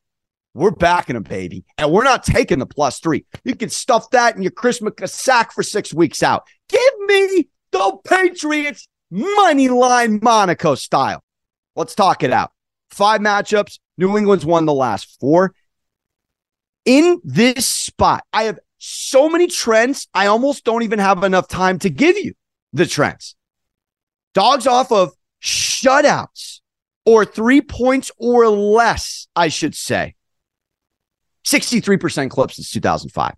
we're 0.54 0.70
backing 0.70 1.16
him, 1.16 1.24
baby. 1.24 1.64
And 1.76 1.90
we're 1.90 2.04
not 2.04 2.22
taking 2.22 2.60
the 2.60 2.66
plus 2.66 3.00
three. 3.00 3.26
You 3.42 3.56
can 3.56 3.68
stuff 3.68 4.10
that 4.10 4.36
in 4.36 4.42
your 4.42 4.52
Christmas 4.52 5.12
sack 5.12 5.52
for 5.52 5.64
six 5.64 5.92
weeks 5.92 6.22
out. 6.22 6.46
Give 6.68 6.80
me 7.06 7.48
the 7.72 7.98
Patriots 8.04 8.86
money 9.10 9.68
line 9.68 10.20
Monaco 10.22 10.76
style. 10.76 11.22
Let's 11.74 11.96
talk 11.96 12.22
it 12.22 12.32
out. 12.32 12.52
Five 12.90 13.20
matchups. 13.20 13.80
New 13.98 14.16
England's 14.16 14.46
won 14.46 14.64
the 14.64 14.72
last 14.72 15.18
four. 15.20 15.54
In 16.84 17.20
this 17.24 17.66
spot, 17.66 18.24
I 18.32 18.44
have 18.44 18.60
so 18.78 19.28
many 19.28 19.48
trends. 19.48 20.08
I 20.14 20.26
almost 20.26 20.64
don't 20.64 20.82
even 20.82 21.00
have 21.00 21.24
enough 21.24 21.48
time 21.48 21.78
to 21.80 21.90
give 21.90 22.16
you 22.16 22.34
the 22.72 22.86
trends. 22.86 23.34
Dogs 24.34 24.66
off 24.66 24.92
of 24.92 25.12
shutouts 25.42 26.60
or 27.04 27.24
three 27.24 27.60
points 27.60 28.10
or 28.18 28.48
less, 28.48 29.26
I 29.34 29.48
should 29.48 29.74
say. 29.74 30.14
63% 31.44 32.30
clip 32.30 32.52
since 32.52 32.70
2005. 32.70 33.34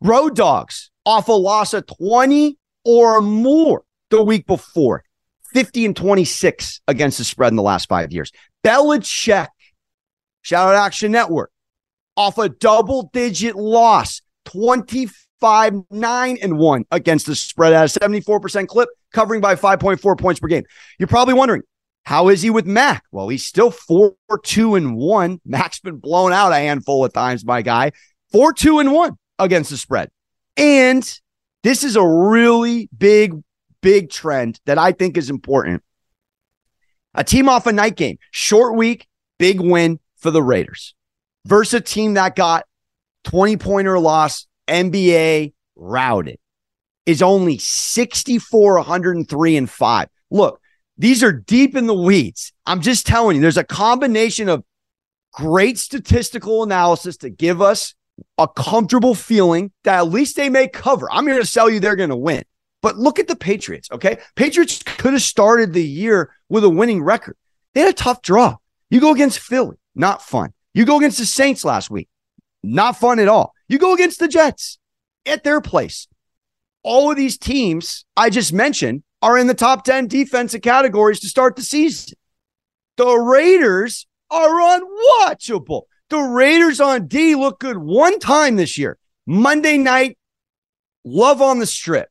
Road 0.00 0.36
dogs 0.36 0.90
off 1.04 1.28
a 1.28 1.32
loss 1.32 1.74
of 1.74 1.86
20 1.86 2.56
or 2.84 3.20
more 3.20 3.84
the 4.10 4.22
week 4.22 4.46
before. 4.46 5.04
50 5.52 5.86
and 5.86 5.96
26 5.96 6.80
against 6.86 7.18
the 7.18 7.24
spread 7.24 7.52
in 7.52 7.56
the 7.56 7.62
last 7.62 7.88
five 7.88 8.12
years. 8.12 8.30
Belichick, 8.64 9.48
shout 10.42 10.68
out 10.68 10.76
Action 10.76 11.10
Network, 11.10 11.50
off 12.16 12.38
a 12.38 12.48
double 12.48 13.10
digit 13.12 13.56
loss, 13.56 14.22
25, 14.44 15.74
9 15.90 16.38
and 16.40 16.58
1 16.58 16.84
against 16.90 17.26
the 17.26 17.34
spread 17.34 17.72
at 17.72 17.96
a 17.96 17.98
74% 17.98 18.68
clip, 18.68 18.88
covering 19.12 19.40
by 19.40 19.56
5.4 19.56 20.18
points 20.18 20.40
per 20.40 20.46
game. 20.46 20.64
You're 20.98 21.08
probably 21.08 21.34
wondering, 21.34 21.62
how 22.04 22.28
is 22.28 22.42
he 22.42 22.50
with 22.50 22.66
Mac? 22.66 23.04
Well, 23.12 23.28
he's 23.28 23.44
still 23.44 23.70
4 23.70 24.14
2 24.42 24.74
and 24.74 24.96
1. 24.96 25.40
Mac's 25.44 25.80
been 25.80 25.96
blown 25.96 26.32
out 26.32 26.52
a 26.52 26.56
handful 26.56 27.04
of 27.04 27.12
times, 27.12 27.44
my 27.44 27.62
guy. 27.62 27.92
4 28.32 28.52
2 28.52 28.78
and 28.78 28.92
1 28.92 29.16
against 29.38 29.70
the 29.70 29.76
spread. 29.76 30.10
And 30.56 31.20
this 31.62 31.84
is 31.84 31.96
a 31.96 32.06
really 32.06 32.88
big, 32.96 33.34
big 33.80 34.10
trend 34.10 34.60
that 34.66 34.78
I 34.78 34.92
think 34.92 35.16
is 35.16 35.30
important. 35.30 35.82
A 37.14 37.24
team 37.24 37.48
off 37.48 37.66
a 37.66 37.72
night 37.72 37.96
game, 37.96 38.18
short 38.30 38.76
week, 38.76 39.06
big 39.38 39.60
win 39.60 39.98
for 40.16 40.30
the 40.30 40.42
Raiders 40.42 40.94
versus 41.44 41.74
a 41.74 41.80
team 41.80 42.14
that 42.14 42.36
got 42.36 42.64
20 43.24 43.56
pointer 43.56 43.98
loss, 43.98 44.46
NBA 44.68 45.52
routed, 45.76 46.38
is 47.06 47.22
only 47.22 47.58
64, 47.58 48.76
103, 48.76 49.56
and 49.56 49.70
5. 49.70 50.08
Look, 50.30 50.59
these 51.00 51.22
are 51.22 51.32
deep 51.32 51.74
in 51.74 51.86
the 51.86 51.94
weeds. 51.94 52.52
I'm 52.66 52.82
just 52.82 53.06
telling 53.06 53.36
you, 53.36 53.42
there's 53.42 53.56
a 53.56 53.64
combination 53.64 54.50
of 54.50 54.62
great 55.32 55.78
statistical 55.78 56.62
analysis 56.62 57.16
to 57.18 57.30
give 57.30 57.62
us 57.62 57.94
a 58.36 58.46
comfortable 58.46 59.14
feeling 59.14 59.72
that 59.84 59.96
at 59.96 60.08
least 60.08 60.36
they 60.36 60.50
may 60.50 60.68
cover. 60.68 61.10
I'm 61.10 61.26
here 61.26 61.38
to 61.38 61.46
sell 61.46 61.70
you 61.70 61.80
they're 61.80 61.96
going 61.96 62.10
to 62.10 62.16
win. 62.16 62.42
But 62.82 62.98
look 62.98 63.18
at 63.18 63.28
the 63.28 63.36
Patriots, 63.36 63.88
okay? 63.90 64.18
Patriots 64.36 64.82
could 64.82 65.14
have 65.14 65.22
started 65.22 65.72
the 65.72 65.82
year 65.82 66.34
with 66.50 66.64
a 66.64 66.68
winning 66.68 67.02
record. 67.02 67.36
They 67.72 67.80
had 67.80 67.90
a 67.90 67.94
tough 67.94 68.20
draw. 68.20 68.56
You 68.90 69.00
go 69.00 69.12
against 69.12 69.38
Philly, 69.38 69.76
not 69.94 70.20
fun. 70.20 70.52
You 70.74 70.84
go 70.84 70.98
against 70.98 71.16
the 71.16 71.24
Saints 71.24 71.64
last 71.64 71.88
week, 71.88 72.10
not 72.62 72.98
fun 72.98 73.18
at 73.20 73.28
all. 73.28 73.54
You 73.68 73.78
go 73.78 73.94
against 73.94 74.18
the 74.18 74.28
Jets 74.28 74.78
at 75.24 75.44
their 75.44 75.62
place. 75.62 76.08
All 76.82 77.10
of 77.10 77.16
these 77.16 77.38
teams 77.38 78.04
I 78.18 78.28
just 78.28 78.52
mentioned 78.52 79.02
are 79.22 79.38
in 79.38 79.46
the 79.46 79.54
top 79.54 79.84
10 79.84 80.08
defensive 80.08 80.62
categories 80.62 81.20
to 81.20 81.28
start 81.28 81.56
the 81.56 81.62
season. 81.62 82.16
The 82.96 83.14
Raiders 83.16 84.06
are 84.30 84.48
unwatchable. 84.48 85.82
The 86.08 86.18
Raiders 86.18 86.80
on 86.80 87.06
D 87.06 87.34
look 87.34 87.60
good 87.60 87.78
one 87.78 88.18
time 88.18 88.56
this 88.56 88.76
year. 88.76 88.98
Monday 89.26 89.78
night, 89.78 90.18
love 91.04 91.40
on 91.40 91.58
the 91.58 91.66
strip. 91.66 92.08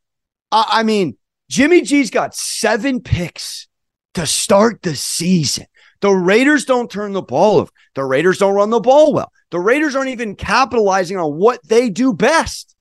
I 0.51 0.83
mean, 0.83 1.17
Jimmy 1.49 1.81
G's 1.81 2.09
got 2.09 2.35
seven 2.35 3.01
picks 3.01 3.67
to 4.13 4.25
start 4.25 4.81
the 4.81 4.95
season. 4.95 5.65
The 6.01 6.11
Raiders 6.11 6.65
don't 6.65 6.89
turn 6.89 7.13
the 7.13 7.21
ball 7.21 7.57
over. 7.57 7.71
The 7.95 8.05
Raiders 8.05 8.37
don't 8.37 8.55
run 8.55 8.69
the 8.69 8.79
ball 8.79 9.13
well. 9.13 9.31
The 9.51 9.59
Raiders 9.59 9.95
aren't 9.95 10.09
even 10.09 10.35
capitalizing 10.35 11.17
on 11.17 11.37
what 11.37 11.59
they 11.67 11.89
do 11.89 12.13
best 12.13 12.75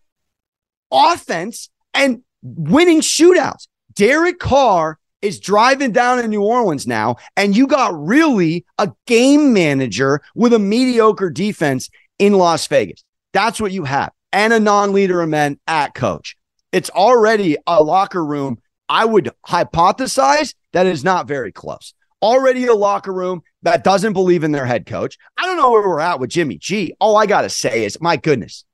offense 0.92 1.70
and 1.92 2.22
winning 2.42 3.00
shootouts. 3.00 3.66
Derek 3.98 4.38
Carr 4.38 4.96
is 5.22 5.40
driving 5.40 5.90
down 5.90 6.20
in 6.20 6.30
New 6.30 6.44
Orleans 6.44 6.86
now, 6.86 7.16
and 7.36 7.56
you 7.56 7.66
got 7.66 8.00
really 8.00 8.64
a 8.78 8.92
game 9.08 9.52
manager 9.52 10.20
with 10.36 10.52
a 10.52 10.58
mediocre 10.60 11.30
defense 11.30 11.90
in 12.20 12.34
Las 12.34 12.68
Vegas. 12.68 13.02
That's 13.32 13.60
what 13.60 13.72
you 13.72 13.82
have, 13.82 14.12
and 14.32 14.52
a 14.52 14.60
non 14.60 14.92
leader 14.92 15.20
of 15.20 15.28
men 15.28 15.58
at 15.66 15.94
coach. 15.94 16.36
It's 16.70 16.90
already 16.90 17.56
a 17.66 17.82
locker 17.82 18.24
room. 18.24 18.58
I 18.88 19.04
would 19.04 19.32
hypothesize 19.44 20.54
that 20.72 20.86
is 20.86 21.02
not 21.02 21.26
very 21.26 21.50
close. 21.50 21.92
Already 22.22 22.66
a 22.66 22.74
locker 22.74 23.12
room 23.12 23.42
that 23.62 23.82
doesn't 23.82 24.12
believe 24.12 24.44
in 24.44 24.52
their 24.52 24.66
head 24.66 24.86
coach. 24.86 25.18
I 25.36 25.44
don't 25.44 25.56
know 25.56 25.72
where 25.72 25.82
we're 25.82 25.98
at 25.98 26.20
with 26.20 26.30
Jimmy 26.30 26.58
G. 26.58 26.94
All 27.00 27.16
I 27.16 27.26
got 27.26 27.42
to 27.42 27.50
say 27.50 27.84
is, 27.84 28.00
my 28.00 28.16
goodness. 28.16 28.64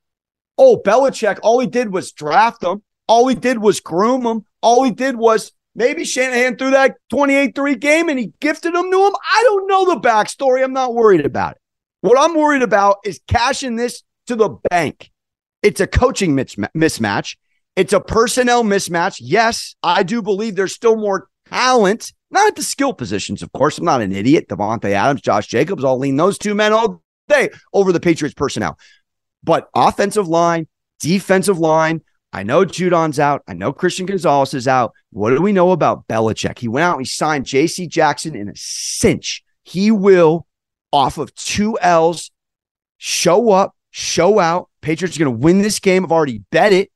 Oh, 0.58 0.82
Belichick, 0.84 1.38
all 1.42 1.60
he 1.60 1.66
did 1.66 1.90
was 1.90 2.12
draft 2.12 2.62
him. 2.62 2.82
All 3.06 3.28
he 3.28 3.34
did 3.34 3.58
was 3.58 3.80
groom 3.80 4.26
him. 4.26 4.44
All 4.62 4.82
he 4.84 4.90
did 4.90 5.16
was 5.16 5.52
maybe 5.74 6.04
Shanahan 6.04 6.56
threw 6.56 6.70
that 6.70 6.96
28 7.10 7.54
3 7.54 7.74
game 7.76 8.08
and 8.08 8.18
he 8.18 8.32
gifted 8.40 8.74
them 8.74 8.90
to 8.90 9.06
him. 9.06 9.12
I 9.32 9.42
don't 9.44 9.66
know 9.66 9.84
the 9.86 10.00
backstory. 10.00 10.64
I'm 10.64 10.72
not 10.72 10.94
worried 10.94 11.24
about 11.24 11.52
it. 11.52 11.58
What 12.00 12.18
I'm 12.18 12.36
worried 12.36 12.62
about 12.62 12.98
is 13.04 13.20
cashing 13.28 13.76
this 13.76 14.02
to 14.26 14.36
the 14.36 14.50
bank. 14.70 15.10
It's 15.62 15.80
a 15.80 15.86
coaching 15.86 16.36
mismatch. 16.36 17.36
It's 17.76 17.92
a 17.92 18.00
personnel 18.00 18.62
mismatch. 18.62 19.16
Yes, 19.20 19.74
I 19.82 20.02
do 20.02 20.22
believe 20.22 20.54
there's 20.54 20.74
still 20.74 20.96
more 20.96 21.28
talent, 21.50 22.12
not 22.30 22.46
at 22.46 22.56
the 22.56 22.62
skill 22.62 22.92
positions, 22.92 23.42
of 23.42 23.50
course. 23.52 23.78
I'm 23.78 23.84
not 23.84 24.02
an 24.02 24.12
idiot. 24.12 24.48
Davante 24.48 24.90
Adams, 24.90 25.22
Josh 25.22 25.46
Jacobs, 25.46 25.84
I'll 25.84 25.98
lean 25.98 26.16
those 26.16 26.38
two 26.38 26.54
men 26.54 26.72
all 26.72 27.02
day 27.28 27.48
over 27.72 27.92
the 27.92 28.00
Patriots 28.00 28.34
personnel. 28.34 28.78
But 29.42 29.68
offensive 29.74 30.28
line, 30.28 30.68
defensive 31.00 31.58
line, 31.58 32.02
I 32.34 32.42
know 32.42 32.64
Judon's 32.64 33.20
out. 33.20 33.44
I 33.46 33.54
know 33.54 33.72
Christian 33.72 34.06
Gonzalez 34.06 34.54
is 34.54 34.66
out. 34.66 34.92
What 35.12 35.30
do 35.30 35.40
we 35.40 35.52
know 35.52 35.70
about 35.70 36.08
Belichick? 36.08 36.58
He 36.58 36.66
went 36.66 36.82
out 36.82 36.96
and 36.96 37.02
he 37.02 37.08
signed 37.08 37.46
J.C. 37.46 37.86
Jackson 37.86 38.34
in 38.34 38.48
a 38.48 38.56
cinch. 38.56 39.44
He 39.62 39.92
will, 39.92 40.44
off 40.90 41.16
of 41.16 41.32
two 41.36 41.78
L's, 41.80 42.32
show 42.98 43.52
up, 43.52 43.76
show 43.92 44.40
out. 44.40 44.68
Patriots 44.80 45.16
are 45.16 45.20
going 45.20 45.32
to 45.32 45.44
win 45.44 45.62
this 45.62 45.78
game. 45.78 46.04
I've 46.04 46.10
already 46.10 46.42
bet 46.50 46.72
it. 46.72 46.90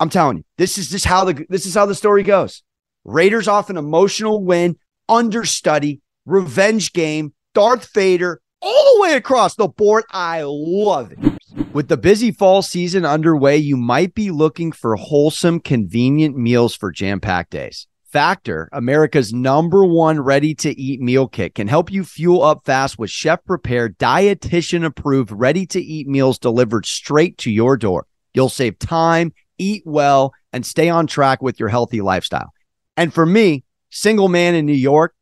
I'm 0.00 0.08
telling 0.08 0.38
you, 0.38 0.44
this 0.56 0.78
is 0.78 0.88
just 0.88 1.04
how 1.04 1.26
the 1.26 1.46
this 1.50 1.66
is 1.66 1.74
how 1.74 1.84
the 1.84 1.94
story 1.94 2.22
goes. 2.22 2.62
Raiders 3.04 3.46
off 3.46 3.68
an 3.68 3.76
emotional 3.76 4.42
win, 4.42 4.78
understudy, 5.06 6.00
revenge 6.24 6.94
game, 6.94 7.34
Darth 7.52 7.92
Vader, 7.92 8.40
all 8.62 8.94
the 8.94 9.02
way 9.02 9.12
across 9.16 9.54
the 9.54 9.68
board. 9.68 10.04
I 10.10 10.44
love 10.46 11.12
it. 11.12 11.33
With 11.72 11.88
the 11.88 11.96
busy 11.96 12.32
fall 12.32 12.62
season 12.62 13.04
underway, 13.04 13.56
you 13.56 13.76
might 13.76 14.14
be 14.14 14.30
looking 14.30 14.72
for 14.72 14.96
wholesome, 14.96 15.60
convenient 15.60 16.36
meals 16.36 16.74
for 16.74 16.90
jam 16.90 17.20
packed 17.20 17.50
days. 17.50 17.86
Factor, 18.04 18.68
America's 18.72 19.32
number 19.32 19.84
one 19.84 20.20
ready 20.20 20.54
to 20.56 20.70
eat 20.80 21.00
meal 21.00 21.28
kit, 21.28 21.54
can 21.54 21.68
help 21.68 21.92
you 21.92 22.04
fuel 22.04 22.42
up 22.42 22.64
fast 22.64 22.98
with 22.98 23.10
chef 23.10 23.44
prepared, 23.44 23.98
dietitian 23.98 24.84
approved, 24.84 25.30
ready 25.32 25.64
to 25.66 25.80
eat 25.80 26.08
meals 26.08 26.38
delivered 26.38 26.86
straight 26.86 27.38
to 27.38 27.50
your 27.50 27.76
door. 27.76 28.06
You'll 28.34 28.48
save 28.48 28.78
time, 28.78 29.32
eat 29.58 29.82
well, 29.84 30.32
and 30.52 30.66
stay 30.66 30.88
on 30.88 31.06
track 31.06 31.40
with 31.40 31.60
your 31.60 31.68
healthy 31.68 32.00
lifestyle. 32.00 32.52
And 32.96 33.12
for 33.12 33.26
me, 33.26 33.64
single 33.90 34.28
man 34.28 34.54
in 34.54 34.66
New 34.66 34.72
York, 34.72 35.14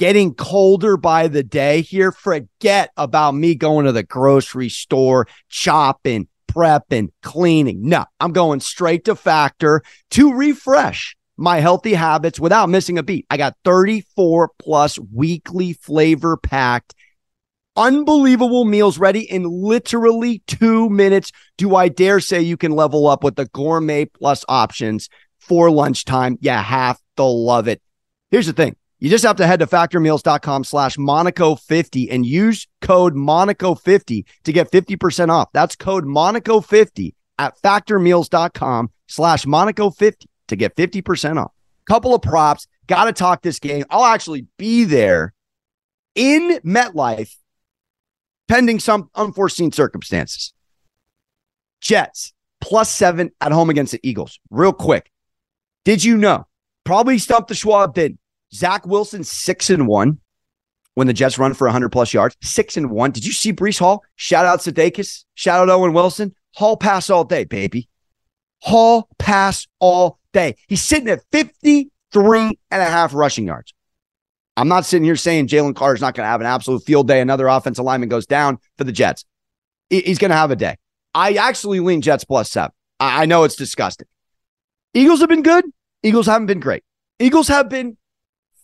getting 0.00 0.32
colder 0.32 0.96
by 0.96 1.28
the 1.28 1.42
day 1.42 1.82
here. 1.82 2.10
Forget 2.10 2.90
about 2.96 3.34
me 3.34 3.54
going 3.54 3.84
to 3.84 3.92
the 3.92 4.02
grocery 4.02 4.70
store, 4.70 5.28
chopping, 5.50 6.26
prepping, 6.50 7.08
cleaning. 7.22 7.86
No, 7.86 8.06
I'm 8.18 8.32
going 8.32 8.60
straight 8.60 9.04
to 9.04 9.14
Factor 9.14 9.82
to 10.12 10.32
refresh 10.32 11.14
my 11.36 11.60
healthy 11.60 11.92
habits 11.92 12.40
without 12.40 12.70
missing 12.70 12.96
a 12.96 13.02
beat. 13.02 13.26
I 13.28 13.36
got 13.36 13.58
34 13.66 14.52
plus 14.58 14.98
weekly 15.12 15.74
flavor 15.74 16.38
packed 16.38 16.94
unbelievable 17.76 18.64
meals 18.64 18.98
ready 18.98 19.30
in 19.30 19.44
literally 19.44 20.42
two 20.46 20.88
minutes. 20.88 21.30
Do 21.58 21.76
I 21.76 21.88
dare 21.88 22.20
say 22.20 22.40
you 22.40 22.56
can 22.56 22.72
level 22.72 23.06
up 23.06 23.22
with 23.22 23.36
the 23.36 23.44
gourmet 23.44 24.06
plus 24.06 24.46
options 24.48 25.10
for 25.40 25.70
lunchtime? 25.70 26.38
You 26.40 26.52
have 26.52 26.98
to 27.18 27.24
love 27.24 27.68
it. 27.68 27.82
Here's 28.30 28.46
the 28.46 28.54
thing. 28.54 28.76
You 29.00 29.08
just 29.08 29.24
have 29.24 29.36
to 29.36 29.46
head 29.46 29.60
to 29.60 29.66
factormeals.com 29.66 30.64
slash 30.64 30.96
Monaco50 30.96 32.08
and 32.10 32.26
use 32.26 32.68
code 32.82 33.14
Monaco50 33.14 34.24
to 34.44 34.52
get 34.52 34.70
50% 34.70 35.30
off. 35.30 35.48
That's 35.52 35.74
code 35.74 36.04
Monaco50 36.04 37.14
at 37.38 37.60
factormeals.com 37.62 38.90
slash 39.08 39.46
Monaco50 39.46 40.26
to 40.48 40.56
get 40.56 40.76
50% 40.76 41.42
off. 41.42 41.52
Couple 41.86 42.14
of 42.14 42.20
props. 42.20 42.66
Got 42.86 43.06
to 43.06 43.12
talk 43.12 43.42
this 43.42 43.58
game. 43.58 43.84
I'll 43.88 44.04
actually 44.04 44.46
be 44.58 44.84
there 44.84 45.32
in 46.14 46.60
MetLife 46.64 47.34
pending 48.48 48.80
some 48.80 49.08
unforeseen 49.14 49.72
circumstances. 49.72 50.52
Jets 51.80 52.34
plus 52.60 52.90
seven 52.90 53.30
at 53.40 53.52
home 53.52 53.70
against 53.70 53.92
the 53.92 54.00
Eagles. 54.02 54.38
Real 54.50 54.72
quick. 54.72 55.10
Did 55.84 56.04
you 56.04 56.18
know? 56.18 56.46
Probably 56.84 57.18
stumped 57.18 57.48
the 57.48 57.54
Schwab 57.54 57.94
bid. 57.94 58.18
Zach 58.54 58.86
Wilson, 58.86 59.24
six 59.24 59.70
and 59.70 59.86
one 59.86 60.18
when 60.94 61.06
the 61.06 61.12
Jets 61.12 61.38
run 61.38 61.54
for 61.54 61.66
100 61.66 61.90
plus 61.90 62.12
yards. 62.12 62.36
Six 62.42 62.76
and 62.76 62.90
one. 62.90 63.10
Did 63.10 63.24
you 63.24 63.32
see 63.32 63.52
Breece 63.52 63.78
Hall? 63.78 64.02
Shout 64.16 64.46
out 64.46 64.60
Sadakis. 64.60 65.24
Shout 65.34 65.60
out 65.60 65.70
Owen 65.70 65.92
Wilson. 65.92 66.34
Hall 66.54 66.76
pass 66.76 67.10
all 67.10 67.24
day, 67.24 67.44
baby. 67.44 67.88
Hall 68.62 69.08
pass 69.18 69.66
all 69.78 70.18
day. 70.32 70.56
He's 70.68 70.82
sitting 70.82 71.08
at 71.08 71.22
53 71.32 72.58
and 72.70 72.82
a 72.82 72.84
half 72.84 73.14
rushing 73.14 73.46
yards. 73.46 73.72
I'm 74.56 74.68
not 74.68 74.84
sitting 74.84 75.04
here 75.04 75.16
saying 75.16 75.46
Jalen 75.46 75.74
Carter's 75.74 76.00
not 76.00 76.14
going 76.14 76.24
to 76.24 76.30
have 76.30 76.40
an 76.40 76.46
absolute 76.46 76.84
field 76.84 77.08
day. 77.08 77.20
Another 77.20 77.46
offensive 77.46 77.84
lineman 77.84 78.08
goes 78.08 78.26
down 78.26 78.58
for 78.76 78.84
the 78.84 78.92
Jets. 78.92 79.24
He's 79.88 80.18
going 80.18 80.30
to 80.30 80.36
have 80.36 80.50
a 80.50 80.56
day. 80.56 80.76
I 81.14 81.34
actually 81.34 81.80
lean 81.80 82.02
Jets 82.02 82.24
plus 82.24 82.50
seven. 82.50 82.72
I 82.98 83.26
know 83.26 83.44
it's 83.44 83.56
disgusting. 83.56 84.06
Eagles 84.92 85.20
have 85.20 85.28
been 85.28 85.42
good. 85.42 85.64
Eagles 86.02 86.26
haven't 86.26 86.46
been 86.46 86.60
great. 86.60 86.84
Eagles 87.18 87.48
have 87.48 87.68
been 87.68 87.96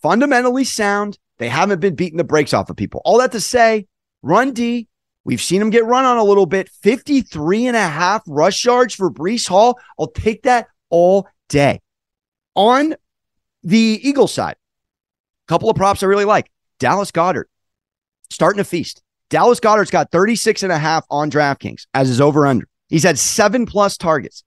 fundamentally 0.01 0.63
sound. 0.63 1.17
They 1.37 1.49
haven't 1.49 1.79
been 1.79 1.95
beating 1.95 2.17
the 2.17 2.23
brakes 2.23 2.53
off 2.53 2.69
of 2.69 2.75
people. 2.75 3.01
All 3.05 3.19
that 3.19 3.31
to 3.33 3.41
say, 3.41 3.87
run 4.21 4.53
D. 4.53 4.87
We've 5.23 5.41
seen 5.41 5.61
him 5.61 5.69
get 5.69 5.85
run 5.85 6.05
on 6.05 6.17
a 6.17 6.23
little 6.23 6.45
bit. 6.45 6.69
53 6.69 7.67
and 7.67 7.77
a 7.77 7.87
half 7.87 8.23
rush 8.27 8.63
yards 8.63 8.93
for 8.93 9.11
Breece 9.11 9.47
Hall. 9.47 9.77
I'll 9.99 10.07
take 10.07 10.43
that 10.43 10.67
all 10.89 11.27
day. 11.49 11.81
On 12.55 12.95
the 13.63 13.99
Eagle 14.01 14.27
side, 14.27 14.55
a 15.47 15.49
couple 15.49 15.69
of 15.69 15.75
props 15.75 16.01
I 16.01 16.05
really 16.07 16.25
like. 16.25 16.49
Dallas 16.79 17.11
Goedert 17.11 17.45
starting 18.29 18.57
to 18.57 18.63
feast. 18.63 19.01
Dallas 19.29 19.59
Goedert's 19.59 19.91
got 19.91 20.11
36 20.11 20.63
and 20.63 20.71
a 20.71 20.77
half 20.77 21.05
on 21.09 21.29
DraftKings 21.29 21.87
as 21.93 22.07
his 22.07 22.21
over 22.21 22.47
under. 22.47 22.67
He's 22.87 23.03
had 23.03 23.19
seven 23.19 23.65
plus 23.65 23.97
targets 23.97 24.43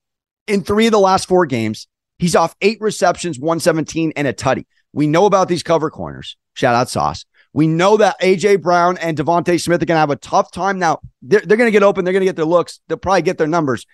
in 0.47 0.63
three 0.63 0.87
of 0.87 0.93
the 0.93 0.99
last 0.99 1.29
four 1.29 1.45
games. 1.47 1.87
He's 2.19 2.35
off 2.35 2.55
eight 2.61 2.79
receptions, 2.81 3.39
117 3.39 4.13
and 4.17 4.27
a 4.27 4.33
tutty. 4.33 4.65
We 4.92 5.07
know 5.07 5.26
about 5.26 5.48
these 5.48 5.62
cover 5.62 5.90
corners. 5.90 6.37
Shout 6.55 6.74
out 6.74 6.88
Sauce. 6.88 7.24
We 7.53 7.66
know 7.66 7.96
that 7.96 8.20
AJ 8.20 8.62
Brown 8.62 8.96
and 8.98 9.16
DeVonta 9.16 9.61
Smith 9.61 9.83
are 9.83 9.87
going 9.87 9.96
to 9.96 10.00
have 10.00 10.11
a 10.11 10.16
tough 10.16 10.53
time. 10.53 10.79
Now, 10.79 11.00
they're, 11.22 11.40
they're 11.40 11.57
going 11.57 11.68
to 11.68 11.72
get 11.72 11.83
open. 11.83 12.05
They're 12.05 12.12
going 12.12 12.20
to 12.20 12.26
get 12.26 12.37
their 12.37 12.44
looks. 12.44 12.81
They'll 12.88 12.98
probably 12.98 13.22
get 13.22 13.38
their 13.38 13.46
numbers. 13.46 13.87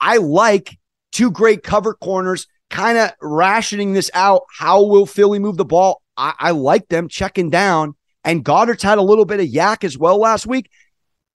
I 0.00 0.16
like 0.16 0.76
two 1.12 1.30
great 1.30 1.62
cover 1.62 1.94
corners, 1.94 2.46
kind 2.68 2.98
of 2.98 3.12
rationing 3.20 3.92
this 3.92 4.10
out. 4.12 4.42
How 4.56 4.84
will 4.84 5.06
Philly 5.06 5.38
move 5.38 5.56
the 5.56 5.64
ball? 5.64 6.02
I, 6.16 6.34
I 6.38 6.50
like 6.50 6.88
them 6.88 7.08
checking 7.08 7.50
down. 7.50 7.94
And 8.24 8.44
Goedert's 8.44 8.82
had 8.82 8.98
a 8.98 9.02
little 9.02 9.24
bit 9.24 9.40
of 9.40 9.46
YAC 9.46 9.84
as 9.84 9.96
well 9.96 10.18
last 10.18 10.46
week. 10.46 10.68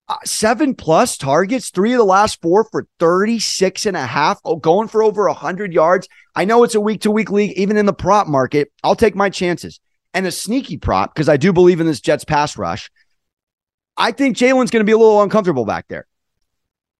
Uh, 0.09 0.17
seven 0.25 0.75
plus 0.75 1.15
targets, 1.15 1.69
three 1.69 1.93
of 1.93 1.99
the 1.99 2.03
last 2.03 2.41
four 2.41 2.65
for 2.65 2.85
36 2.99 3.85
and 3.85 3.95
a 3.95 4.05
half, 4.05 4.41
oh, 4.43 4.57
going 4.57 4.89
for 4.89 5.01
over 5.01 5.25
100 5.27 5.71
yards. 5.71 6.09
I 6.35 6.45
know 6.45 6.63
it's 6.63 6.75
a 6.75 6.81
week 6.81 7.01
to 7.01 7.11
week 7.11 7.29
league, 7.29 7.57
even 7.57 7.77
in 7.77 7.85
the 7.85 7.93
prop 7.93 8.27
market. 8.27 8.71
I'll 8.83 8.95
take 8.95 9.15
my 9.15 9.29
chances. 9.29 9.79
And 10.13 10.27
a 10.27 10.31
sneaky 10.31 10.77
prop, 10.77 11.13
because 11.13 11.29
I 11.29 11.37
do 11.37 11.53
believe 11.53 11.79
in 11.79 11.87
this 11.87 12.01
Jets 12.01 12.25
pass 12.25 12.57
rush. 12.57 12.91
I 13.97 14.11
think 14.11 14.37
Jalen's 14.37 14.71
going 14.71 14.81
to 14.81 14.89
be 14.89 14.91
a 14.91 14.97
little 14.97 15.21
uncomfortable 15.21 15.65
back 15.65 15.85
there. 15.87 16.07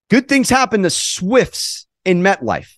Good 0.10 0.28
things 0.28 0.50
happen 0.50 0.84
to 0.84 0.89
Swifts 0.89 1.88
in 2.06 2.22
MetLife. 2.22 2.74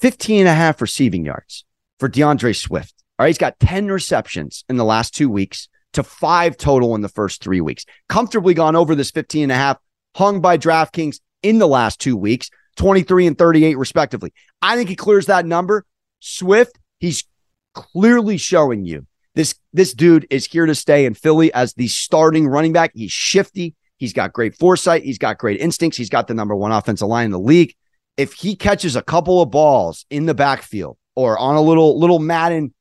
15 0.00 0.40
and 0.40 0.48
a 0.48 0.54
half 0.54 0.80
receiving 0.80 1.24
yards 1.24 1.64
for 2.00 2.08
D'Andre 2.08 2.52
Swift. 2.52 2.94
All 3.18 3.24
right, 3.24 3.28
he's 3.28 3.38
got 3.38 3.60
10 3.60 3.86
receptions 3.86 4.64
in 4.68 4.76
the 4.76 4.84
last 4.84 5.14
two 5.14 5.28
weeks 5.28 5.68
to 5.92 6.02
five 6.02 6.56
total 6.56 6.94
in 6.94 7.02
the 7.02 7.08
first 7.08 7.42
three 7.42 7.60
weeks. 7.60 7.84
Comfortably 8.08 8.54
gone 8.54 8.74
over 8.74 8.94
this 8.94 9.12
15 9.12 9.44
and 9.44 9.52
a 9.52 9.56
half, 9.56 9.78
hung 10.16 10.40
by 10.40 10.58
DraftKings 10.58 11.20
in 11.42 11.58
the 11.58 11.68
last 11.68 12.00
two 12.00 12.16
weeks, 12.16 12.50
23 12.76 13.26
and 13.26 13.38
38 13.38 13.76
respectively. 13.76 14.32
I 14.60 14.76
think 14.76 14.88
he 14.88 14.96
clears 14.96 15.26
that 15.26 15.46
number. 15.46 15.84
Swift, 16.20 16.78
he's 16.98 17.24
clearly 17.74 18.36
showing 18.36 18.84
you 18.84 19.06
this 19.34 19.54
this 19.72 19.94
dude 19.94 20.26
is 20.30 20.46
here 20.46 20.66
to 20.66 20.74
stay 20.74 21.04
in 21.04 21.14
Philly 21.14 21.52
as 21.52 21.74
the 21.74 21.88
starting 21.88 22.46
running 22.46 22.72
back. 22.72 22.92
He's 22.94 23.12
shifty. 23.12 23.74
He's 23.96 24.12
got 24.12 24.32
great 24.32 24.56
foresight. 24.56 25.04
He's 25.04 25.18
got 25.18 25.38
great 25.38 25.60
instincts. 25.60 25.96
He's 25.96 26.10
got 26.10 26.26
the 26.26 26.34
number 26.34 26.54
one 26.54 26.72
offensive 26.72 27.08
line 27.08 27.26
in 27.26 27.30
the 27.30 27.38
league. 27.38 27.74
If 28.16 28.34
he 28.34 28.56
catches 28.56 28.96
a 28.96 29.02
couple 29.02 29.40
of 29.40 29.50
balls 29.50 30.04
in 30.10 30.26
the 30.26 30.34
backfield 30.34 30.98
or 31.14 31.38
on 31.38 31.56
a 31.56 31.62
little 31.62 31.98
little 31.98 32.18
Madden 32.18 32.74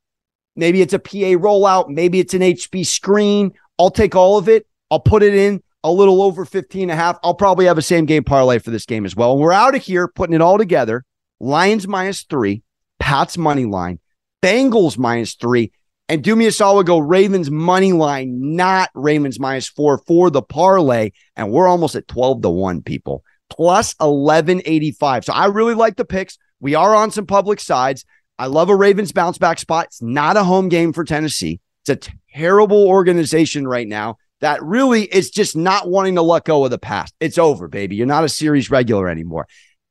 Maybe 0.55 0.81
it's 0.81 0.93
a 0.93 0.99
PA 0.99 1.37
rollout. 1.39 1.89
Maybe 1.89 2.19
it's 2.19 2.33
an 2.33 2.41
HB 2.41 2.85
screen. 2.85 3.53
I'll 3.79 3.89
take 3.89 4.15
all 4.15 4.37
of 4.37 4.49
it. 4.49 4.67
I'll 4.89 4.99
put 4.99 5.23
it 5.23 5.33
in 5.33 5.63
a 5.83 5.91
little 5.91 6.21
over 6.21 6.45
15 6.45 6.83
and 6.83 6.91
a 6.91 6.95
half. 6.95 7.17
I'll 7.23 7.33
probably 7.33 7.65
have 7.65 7.77
a 7.77 7.81
same 7.81 8.05
game 8.05 8.23
parlay 8.23 8.59
for 8.59 8.71
this 8.71 8.85
game 8.85 9.05
as 9.05 9.15
well. 9.15 9.33
And 9.33 9.41
we're 9.41 9.51
out 9.51 9.75
of 9.75 9.81
here 9.81 10.07
putting 10.07 10.35
it 10.35 10.41
all 10.41 10.57
together. 10.57 11.03
Lions 11.39 11.87
minus 11.87 12.23
three, 12.23 12.63
Pats 12.99 13.37
money 13.37 13.65
line, 13.65 13.99
Bengals 14.43 14.97
minus 14.97 15.33
three, 15.33 15.71
and 16.07 16.23
do 16.23 16.35
me 16.35 16.45
a 16.45 16.51
solid 16.51 16.85
go 16.85 16.99
Ravens 16.99 17.49
money 17.49 17.93
line, 17.93 18.55
not 18.55 18.89
Ravens 18.93 19.39
minus 19.39 19.67
four 19.67 19.97
for 20.05 20.29
the 20.29 20.41
parlay. 20.41 21.11
And 21.35 21.51
we're 21.51 21.67
almost 21.67 21.95
at 21.95 22.07
12 22.07 22.43
to 22.43 22.49
1, 22.49 22.83
people, 22.83 23.23
plus 23.49 23.95
1185. 23.97 25.25
So 25.25 25.33
I 25.33 25.47
really 25.47 25.73
like 25.73 25.95
the 25.95 26.05
picks. 26.05 26.37
We 26.59 26.75
are 26.75 26.93
on 26.93 27.09
some 27.09 27.25
public 27.25 27.59
sides. 27.59 28.05
I 28.37 28.47
love 28.47 28.69
a 28.69 28.75
Ravens 28.75 29.11
bounce 29.11 29.37
back 29.37 29.57
spot. 29.57 29.85
It's 29.85 30.01
not 30.01 30.37
a 30.37 30.43
home 30.43 30.69
game 30.69 30.93
for 30.93 31.03
Tennessee. 31.03 31.59
It's 31.83 32.07
a 32.07 32.11
terrible 32.33 32.87
organization 32.87 33.67
right 33.67 33.87
now 33.87 34.17
that 34.41 34.61
really 34.61 35.03
is 35.03 35.29
just 35.29 35.55
not 35.55 35.89
wanting 35.89 36.15
to 36.15 36.21
let 36.21 36.45
go 36.45 36.65
of 36.65 36.71
the 36.71 36.79
past. 36.79 37.13
It's 37.19 37.37
over, 37.37 37.67
baby. 37.67 37.95
You're 37.95 38.07
not 38.07 38.23
a 38.23 38.29
series 38.29 38.69
regular 38.69 39.07
anymore. 39.07 39.47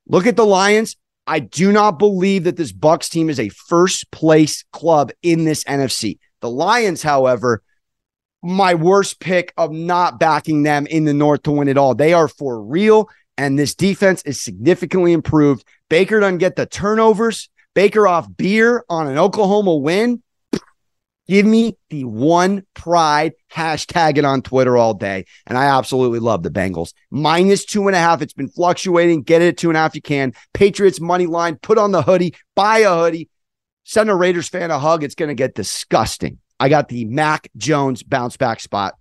Look 0.07 0.27
at 0.27 0.37
the 0.37 0.47
Lions. 0.47 0.97
I 1.27 1.39
do 1.39 1.71
not 1.73 1.99
believe 1.99 2.45
that 2.45 2.57
this 2.57 2.73
Bucks 2.73 3.09
team 3.09 3.31
is 3.31 3.39
a 3.39 3.49
first 3.51 4.11
place 4.11 4.65
club 4.73 5.13
in 5.23 5.45
this 5.45 5.63
NFC. 5.65 6.19
The 6.41 6.51
Lions, 6.51 7.03
however, 7.03 7.63
my 8.43 8.75
worst 8.75 9.21
pick 9.21 9.53
of 9.57 9.71
not 9.71 10.19
backing 10.19 10.63
them 10.63 10.87
in 10.87 11.05
the 11.05 11.15
North 11.15 11.45
to 11.45 11.53
win 11.53 11.69
it 11.69 11.77
all. 11.77 11.95
They 11.95 12.13
are 12.13 12.27
for 12.27 12.61
real, 12.61 13.09
and 13.39 13.59
this 13.59 13.75
defense 13.75 14.23
is 14.23 14.41
significantly 14.41 15.13
improved. 15.13 15.65
Baker 15.89 16.21
doesn't 16.21 16.39
get 16.39 16.57
the 16.57 16.67
turnovers. 16.67 17.49
Baker 17.75 18.09
off 18.09 18.27
beer 18.37 18.85
on 18.89 19.07
an 19.07 19.19
Oklahoma 19.19 19.77
win. 19.77 20.23
Give 21.31 21.47
me 21.47 21.79
the 21.91 22.03
one 22.07 22.65
pride. 22.75 23.35
Hashtag 23.53 24.19
it 24.19 24.25
on 24.25 24.43
Twitter 24.43 24.77
all 24.77 24.95
day. 24.95 25.27
And 25.47 25.57
I 25.57 25.67
absolutely 25.67 26.19
love 26.19 26.43
the 26.43 26.51
Bengals. 26.51 26.93
Minus 27.09 27.65
two 27.65 27.87
and 27.87 27.95
a 27.95 28.01
half. 28.01 28.21
It's 28.21 28.33
been 28.33 28.49
fluctuating. 28.49 29.23
Get 29.23 29.41
it 29.41 29.51
at 29.51 29.57
two 29.57 29.71
and 29.71 29.77
a 29.77 29.81
half. 29.81 29.95
You 29.95 30.03
can. 30.03 30.33
Patriots 30.55 31.01
money 31.01 31.27
line. 31.27 31.55
Put 31.55 31.79
on 31.79 31.93
the 31.93 32.03
hoodie. 32.03 32.35
Buy 32.57 32.79
a 32.79 32.97
hoodie. 32.97 33.29
Send 33.85 34.11
a 34.11 34.15
Raiders 34.17 34.49
fan 34.49 34.73
a 34.73 34.81
hug. 34.81 35.05
It's 35.05 35.15
going 35.15 35.29
to 35.29 35.37
get 35.37 35.55
disgusting. 35.55 36.39
I 36.59 36.69
got 36.69 36.89
the 36.89 37.05
Mac 37.05 37.49
Jones 37.57 38.03
bounce 38.03 38.37
back 38.37 38.59
spot. 38.59 38.95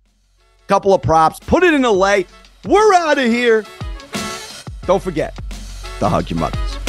Couple 0.68 0.94
of 0.94 1.02
props. 1.02 1.40
Put 1.40 1.64
it 1.64 1.74
in 1.74 1.84
a 1.84 1.90
lay. 1.90 2.26
We're 2.64 2.94
out 2.94 3.18
of 3.18 3.24
here. 3.24 3.64
Don't 4.86 5.02
forget 5.02 5.36
to 5.98 6.08
hug 6.08 6.30
your 6.30 6.38
mothers. 6.38 6.80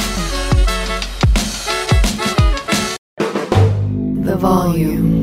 the 4.24 4.36
volume. 4.36 5.21